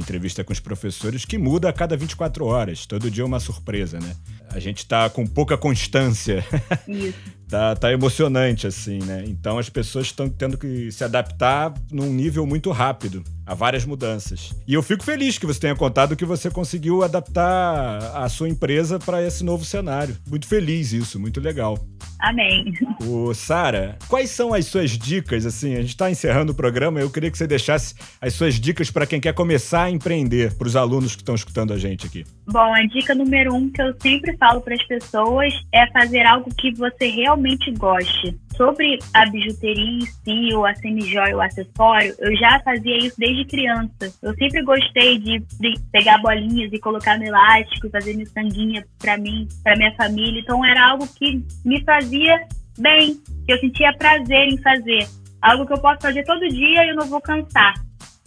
entrevista 0.00 0.42
com 0.42 0.52
os 0.52 0.60
professores, 0.60 1.24
que 1.24 1.38
muda 1.38 1.68
a 1.68 1.72
cada 1.72 1.96
24 1.96 2.44
horas. 2.44 2.86
Todo 2.86 3.10
dia 3.10 3.22
é 3.22 3.26
uma 3.26 3.40
surpresa, 3.40 4.00
né? 4.00 4.16
A 4.50 4.58
gente 4.58 4.78
está 4.78 5.08
com 5.08 5.26
pouca 5.26 5.56
constância. 5.56 6.44
Isso. 6.88 7.39
Tá, 7.50 7.74
tá 7.74 7.92
emocionante, 7.92 8.66
assim, 8.66 9.00
né? 9.00 9.24
Então 9.26 9.58
as 9.58 9.68
pessoas 9.68 10.06
estão 10.06 10.28
tendo 10.28 10.56
que 10.56 10.90
se 10.92 11.02
adaptar 11.02 11.74
num 11.90 12.06
nível 12.12 12.46
muito 12.46 12.70
rápido 12.70 13.24
a 13.44 13.54
várias 13.54 13.84
mudanças. 13.84 14.54
E 14.66 14.74
eu 14.74 14.82
fico 14.82 15.02
feliz 15.02 15.36
que 15.36 15.44
você 15.44 15.58
tenha 15.58 15.74
contado 15.74 16.14
que 16.14 16.24
você 16.24 16.48
conseguiu 16.48 17.02
adaptar 17.02 17.98
a 18.14 18.28
sua 18.28 18.48
empresa 18.48 18.98
para 18.98 19.26
esse 19.26 19.42
novo 19.42 19.64
cenário. 19.64 20.16
Muito 20.28 20.46
feliz 20.46 20.92
isso, 20.92 21.18
muito 21.18 21.40
legal. 21.40 21.76
Amém. 22.20 22.72
O 23.02 23.32
Sara, 23.34 23.96
quais 24.06 24.30
são 24.30 24.54
as 24.54 24.66
suas 24.66 24.90
dicas? 24.90 25.46
Assim, 25.46 25.72
a 25.74 25.80
gente 25.80 25.88
está 25.88 26.10
encerrando 26.10 26.52
o 26.52 26.54
programa. 26.54 27.00
Eu 27.00 27.10
queria 27.10 27.30
que 27.30 27.38
você 27.38 27.46
deixasse 27.46 27.94
as 28.20 28.34
suas 28.34 28.54
dicas 28.54 28.90
para 28.90 29.06
quem 29.06 29.20
quer 29.20 29.32
começar 29.32 29.84
a 29.84 29.90
empreender, 29.90 30.54
para 30.54 30.68
os 30.68 30.76
alunos 30.76 31.16
que 31.16 31.22
estão 31.22 31.34
escutando 31.34 31.72
a 31.72 31.78
gente 31.78 32.06
aqui. 32.06 32.24
Bom, 32.52 32.74
a 32.74 32.82
dica 32.82 33.14
número 33.14 33.54
um 33.54 33.70
que 33.70 33.80
eu 33.80 33.94
sempre 34.00 34.36
falo 34.36 34.60
para 34.60 34.74
as 34.74 34.82
pessoas 34.82 35.54
é 35.72 35.86
fazer 35.92 36.26
algo 36.26 36.50
que 36.56 36.72
você 36.74 37.06
realmente 37.06 37.70
goste. 37.70 38.36
Sobre 38.56 38.98
a 39.14 39.24
bijuteria 39.26 39.98
em 39.98 40.00
si, 40.00 40.52
ou 40.52 40.66
a 40.66 40.74
semijoia, 40.74 41.36
o 41.36 41.40
acessório, 41.40 42.12
eu 42.18 42.36
já 42.36 42.58
fazia 42.60 42.98
isso 42.98 43.14
desde 43.16 43.44
criança. 43.44 44.12
Eu 44.20 44.34
sempre 44.34 44.64
gostei 44.64 45.16
de, 45.18 45.38
de 45.60 45.74
pegar 45.92 46.18
bolinhas 46.18 46.72
e 46.72 46.78
colocar 46.80 47.16
no 47.18 47.24
elástico, 47.24 47.88
fazer 47.88 48.14
miçanguinha 48.14 48.84
para 48.98 49.16
mim, 49.16 49.46
para 49.62 49.76
minha 49.76 49.94
família. 49.94 50.40
Então 50.40 50.64
era 50.64 50.90
algo 50.90 51.06
que 51.06 51.44
me 51.64 51.84
fazia 51.84 52.48
bem, 52.76 53.14
que 53.46 53.52
eu 53.52 53.58
sentia 53.60 53.92
prazer 53.92 54.48
em 54.48 54.58
fazer. 54.58 55.06
Algo 55.40 55.64
que 55.64 55.72
eu 55.72 55.78
posso 55.78 56.00
fazer 56.00 56.24
todo 56.24 56.48
dia 56.48 56.84
e 56.84 56.88
eu 56.88 56.96
não 56.96 57.06
vou 57.06 57.20
cansar. 57.20 57.74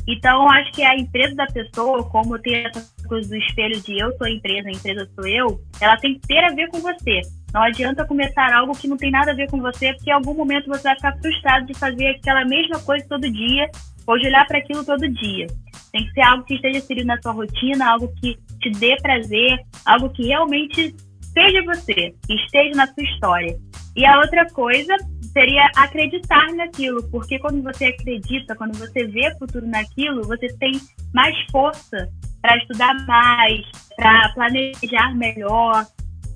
Então, 0.08 0.50
acho 0.50 0.72
que 0.74 0.84
a 0.84 0.96
empresa 0.96 1.36
da 1.36 1.46
pessoa, 1.48 2.04
como 2.10 2.38
tem 2.40 2.66
essa 2.66 2.86
coisa 3.08 3.30
do 3.30 3.38
espelho 3.38 3.82
de 3.82 4.00
eu 4.00 4.12
sou 4.18 4.28
a 4.28 4.32
empresa, 4.32 4.68
a 4.68 4.72
empresa 4.72 5.10
sou 5.16 5.28
eu, 5.28 5.60
ela 5.80 5.98
tem 5.98 6.16
que 6.16 6.28
ter 6.28 6.44
a 6.44 6.54
ver 6.54 6.68
com 6.70 6.80
você. 6.80 7.22
Não 7.54 7.62
adianta 7.62 8.06
começar 8.06 8.54
algo 8.54 8.78
que 8.78 8.88
não 8.88 8.98
tem 8.98 9.12
nada 9.12 9.32
a 9.32 9.36
ver 9.36 9.50
com 9.50 9.62
você, 9.62 9.94
porque 9.94 10.10
em 10.10 10.14
algum 10.14 10.34
momento 10.34 10.68
você 10.68 10.84
vai 10.84 10.96
ficar 10.96 11.18
frustrado 11.18 11.66
de 11.68 11.74
fazer 11.76 12.08
aquela 12.08 12.44
mesma 12.46 12.80
coisa 12.80 13.06
todo 13.08 13.32
dia 13.32 13.70
ou 14.08 14.18
de 14.18 14.28
olhar 14.28 14.46
para 14.48 14.58
aquilo 14.58 14.84
todo 14.84 15.08
dia. 15.08 15.48
Tem 15.92 16.06
que 16.06 16.12
ser 16.14 16.22
algo 16.22 16.44
que 16.44 16.56
esteja 16.56 16.80
inserido 16.80 17.06
na 17.06 17.22
sua 17.22 17.32
rotina, 17.32 17.92
algo 17.92 18.12
que 18.20 18.38
te 18.60 18.72
dê 18.72 18.98
prazer, 19.02 19.60
algo 19.86 20.10
que 20.10 20.28
realmente 20.28 20.96
seja 21.22 21.64
você, 21.64 22.14
que 22.26 22.34
esteja 22.34 22.76
na 22.76 22.88
sua 22.88 23.04
história. 23.04 23.56
E 23.96 24.06
a 24.06 24.18
outra 24.18 24.50
coisa 24.50 24.96
seria 25.34 25.70
acreditar 25.76 26.54
naquilo, 26.54 27.04
porque 27.10 27.40
quando 27.40 27.62
você 27.62 27.86
acredita, 27.86 28.56
quando 28.56 28.78
você 28.78 29.06
vê 29.08 29.36
futuro 29.38 29.68
naquilo, 29.68 30.24
você 30.24 30.48
tem 30.60 30.74
mais 31.14 31.36
força 31.52 32.10
para 32.42 32.58
estudar 32.58 32.94
mais, 33.06 33.62
para 33.98 34.30
planejar 34.34 35.16
melhor, 35.16 35.86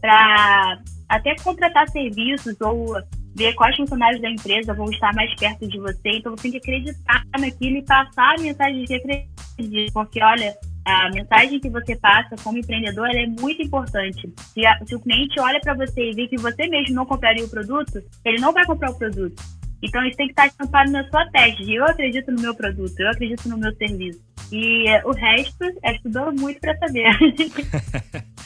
para 0.01 0.79
até 1.09 1.35
contratar 1.43 1.87
serviços 1.89 2.59
ou 2.59 2.95
ver 3.35 3.53
quais 3.53 3.75
funcionários 3.75 4.21
da 4.21 4.29
empresa 4.29 4.73
vão 4.73 4.89
estar 4.89 5.13
mais 5.13 5.33
perto 5.35 5.67
de 5.67 5.79
você. 5.79 6.09
Então 6.09 6.35
você 6.35 6.43
tem 6.43 6.51
que 6.51 6.57
acreditar 6.57 7.23
naquilo 7.39 7.77
e 7.77 7.85
passar 7.85 8.35
a 8.35 8.41
mensagem 8.41 8.81
de 8.81 8.87
que 8.87 8.95
acredita. 8.95 9.93
Porque, 9.93 10.23
olha, 10.23 10.55
a 10.87 11.09
mensagem 11.09 11.59
que 11.59 11.69
você 11.69 11.97
passa 11.97 12.35
como 12.41 12.57
empreendedor 12.57 13.09
é 13.09 13.27
muito 13.27 13.61
importante. 13.61 14.33
Se, 14.53 14.65
a, 14.65 14.79
se 14.85 14.95
o 14.95 14.99
cliente 15.01 15.37
olha 15.37 15.59
para 15.59 15.73
você 15.73 16.11
e 16.11 16.15
vê 16.15 16.27
que 16.27 16.37
você 16.37 16.65
mesmo 16.67 16.95
não 16.95 17.05
compraria 17.05 17.43
o 17.43 17.49
produto, 17.49 18.01
ele 18.23 18.39
não 18.39 18.53
vai 18.53 18.65
comprar 18.65 18.91
o 18.91 18.97
produto. 18.97 19.35
Então 19.83 20.03
isso 20.05 20.15
tem 20.15 20.27
que 20.27 20.31
estar 20.31 20.47
estampado 20.47 20.89
na 20.89 21.07
sua 21.09 21.29
teste. 21.29 21.73
Eu 21.73 21.85
acredito 21.85 22.31
no 22.31 22.41
meu 22.41 22.55
produto, 22.55 22.97
eu 22.97 23.09
acredito 23.09 23.49
no 23.49 23.57
meu 23.57 23.75
serviço. 23.75 24.21
E 24.49 24.85
o 25.03 25.11
resto 25.11 25.65
é 25.83 25.93
estudando 25.93 26.39
muito 26.39 26.59
para 26.61 26.77
saber. 26.77 27.05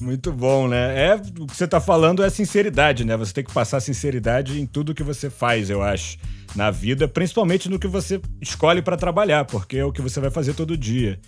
Muito 0.00 0.32
bom, 0.32 0.68
né? 0.68 1.08
É, 1.08 1.14
o 1.14 1.46
que 1.46 1.56
você 1.56 1.64
está 1.64 1.80
falando 1.80 2.22
é 2.22 2.30
sinceridade, 2.30 3.04
né? 3.04 3.16
Você 3.16 3.34
tem 3.34 3.44
que 3.44 3.52
passar 3.52 3.80
sinceridade 3.80 4.60
em 4.60 4.66
tudo 4.66 4.94
que 4.94 5.02
você 5.02 5.28
faz, 5.28 5.70
eu 5.70 5.82
acho, 5.82 6.18
na 6.54 6.70
vida, 6.70 7.08
principalmente 7.08 7.68
no 7.68 7.78
que 7.78 7.88
você 7.88 8.20
escolhe 8.40 8.80
para 8.80 8.96
trabalhar, 8.96 9.44
porque 9.44 9.78
é 9.78 9.84
o 9.84 9.92
que 9.92 10.00
você 10.00 10.20
vai 10.20 10.30
fazer 10.30 10.54
todo 10.54 10.76
dia. 10.76 11.18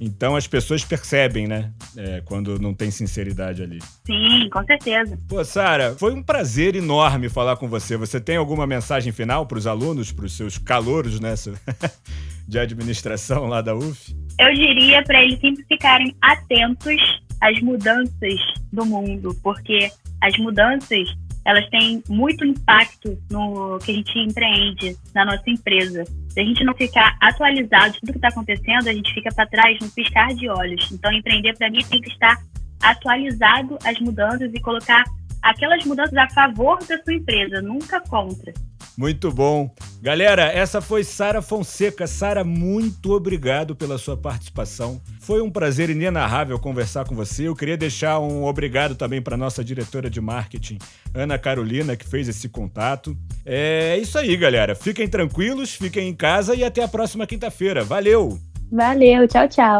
Então 0.00 0.36
as 0.36 0.46
pessoas 0.46 0.84
percebem, 0.84 1.48
né? 1.48 1.72
É, 1.96 2.22
quando 2.24 2.58
não 2.58 2.72
tem 2.72 2.90
sinceridade 2.90 3.62
ali. 3.62 3.80
Sim, 4.06 4.48
com 4.50 4.64
certeza. 4.64 5.18
Pô, 5.28 5.44
Sara, 5.44 5.96
foi 5.98 6.14
um 6.14 6.22
prazer 6.22 6.76
enorme 6.76 7.28
falar 7.28 7.56
com 7.56 7.68
você. 7.68 7.96
Você 7.96 8.20
tem 8.20 8.36
alguma 8.36 8.66
mensagem 8.66 9.12
final 9.12 9.44
para 9.44 9.58
os 9.58 9.66
alunos, 9.66 10.12
para 10.12 10.24
os 10.24 10.36
seus 10.36 10.56
calouros, 10.56 11.18
né? 11.18 11.34
De 12.46 12.58
administração 12.58 13.46
lá 13.46 13.60
da 13.60 13.74
UF? 13.76 14.16
Eu 14.38 14.54
diria 14.54 15.02
para 15.04 15.22
eles 15.22 15.38
sempre 15.38 15.64
ficarem 15.68 16.16
atentos 16.20 17.19
as 17.40 17.60
mudanças 17.60 18.40
do 18.72 18.84
mundo, 18.84 19.34
porque 19.42 19.90
as 20.20 20.36
mudanças 20.38 21.08
elas 21.44 21.66
têm 21.70 22.02
muito 22.08 22.44
impacto 22.44 23.18
no 23.30 23.78
que 23.78 23.90
a 23.90 23.94
gente 23.94 24.18
empreende 24.18 24.96
na 25.14 25.24
nossa 25.24 25.48
empresa. 25.48 26.04
Se 26.28 26.40
a 26.40 26.44
gente 26.44 26.62
não 26.64 26.74
ficar 26.74 27.16
atualizado 27.20 27.92
de 27.92 28.00
tudo 28.00 28.12
que 28.12 28.18
está 28.18 28.28
acontecendo, 28.28 28.88
a 28.88 28.92
gente 28.92 29.12
fica 29.14 29.32
para 29.34 29.46
trás 29.46 29.78
no 29.80 29.90
piscar 29.90 30.34
de 30.34 30.48
olhos. 30.48 30.90
Então, 30.92 31.10
empreender 31.12 31.56
para 31.56 31.70
mim 31.70 31.80
tem 31.88 32.00
que 32.00 32.10
estar 32.10 32.36
atualizado 32.82 33.78
às 33.84 33.98
mudanças 34.00 34.52
e 34.52 34.60
colocar 34.60 35.02
aquelas 35.42 35.84
mudanças 35.84 36.16
a 36.16 36.28
favor 36.28 36.78
da 36.86 37.02
sua 37.02 37.14
empresa, 37.14 37.62
nunca 37.62 38.00
contra. 38.00 38.52
Muito 39.00 39.32
bom. 39.32 39.70
Galera, 40.02 40.42
essa 40.52 40.82
foi 40.82 41.02
Sara 41.02 41.40
Fonseca. 41.40 42.06
Sara, 42.06 42.44
muito 42.44 43.14
obrigado 43.14 43.74
pela 43.74 43.96
sua 43.96 44.14
participação. 44.14 45.00
Foi 45.22 45.40
um 45.40 45.50
prazer 45.50 45.88
inenarrável 45.88 46.58
conversar 46.58 47.06
com 47.06 47.14
você. 47.14 47.48
Eu 47.48 47.56
queria 47.56 47.78
deixar 47.78 48.18
um 48.18 48.44
obrigado 48.44 48.94
também 48.94 49.22
para 49.22 49.38
nossa 49.38 49.64
diretora 49.64 50.10
de 50.10 50.20
marketing, 50.20 50.76
Ana 51.14 51.38
Carolina, 51.38 51.96
que 51.96 52.06
fez 52.06 52.28
esse 52.28 52.46
contato. 52.50 53.16
É 53.46 53.96
isso 53.96 54.18
aí, 54.18 54.36
galera. 54.36 54.74
Fiquem 54.74 55.08
tranquilos, 55.08 55.74
fiquem 55.74 56.10
em 56.10 56.14
casa 56.14 56.54
e 56.54 56.62
até 56.62 56.84
a 56.84 56.88
próxima 56.88 57.26
quinta-feira. 57.26 57.82
Valeu! 57.82 58.38
Valeu, 58.70 59.26
tchau, 59.26 59.48
tchau. 59.48 59.78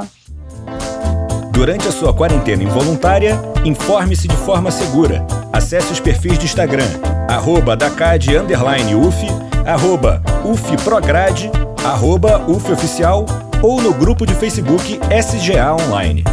Durante 1.53 1.87
a 1.87 1.93
sua 1.93 2.15
quarentena 2.15 2.63
involuntária, 2.63 3.39
informe-se 3.67 4.27
de 4.27 4.37
forma 4.37 4.71
segura. 4.71 5.40
Acesse 5.61 5.93
os 5.93 6.01
perfis 6.01 6.39
de 6.39 6.47
Instagram, 6.47 6.89
arroba 7.29 7.77
Dacad, 7.77 8.27
underline 8.29 8.95
UF, 8.95 9.27
arroba 9.67 10.23
UFPrograde, 10.43 11.51
arroba 11.85 12.43
UFOficial 12.49 13.27
ou 13.61 13.83
no 13.83 13.93
grupo 13.93 14.25
de 14.25 14.35
Facebook 14.35 14.99
SGA 15.11 15.75
Online. 15.75 16.25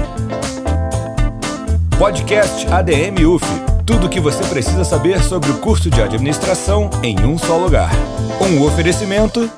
Podcast 1.98 2.66
ADM 2.72 3.26
UF. 3.26 3.67
Tudo 3.88 4.06
o 4.06 4.10
que 4.10 4.20
você 4.20 4.44
precisa 4.44 4.84
saber 4.84 5.18
sobre 5.22 5.50
o 5.50 5.60
curso 5.60 5.88
de 5.88 6.02
administração 6.02 6.90
em 7.02 7.24
um 7.24 7.38
só 7.38 7.56
lugar. 7.56 7.90
Um 8.38 8.62
oferecimento. 8.62 9.50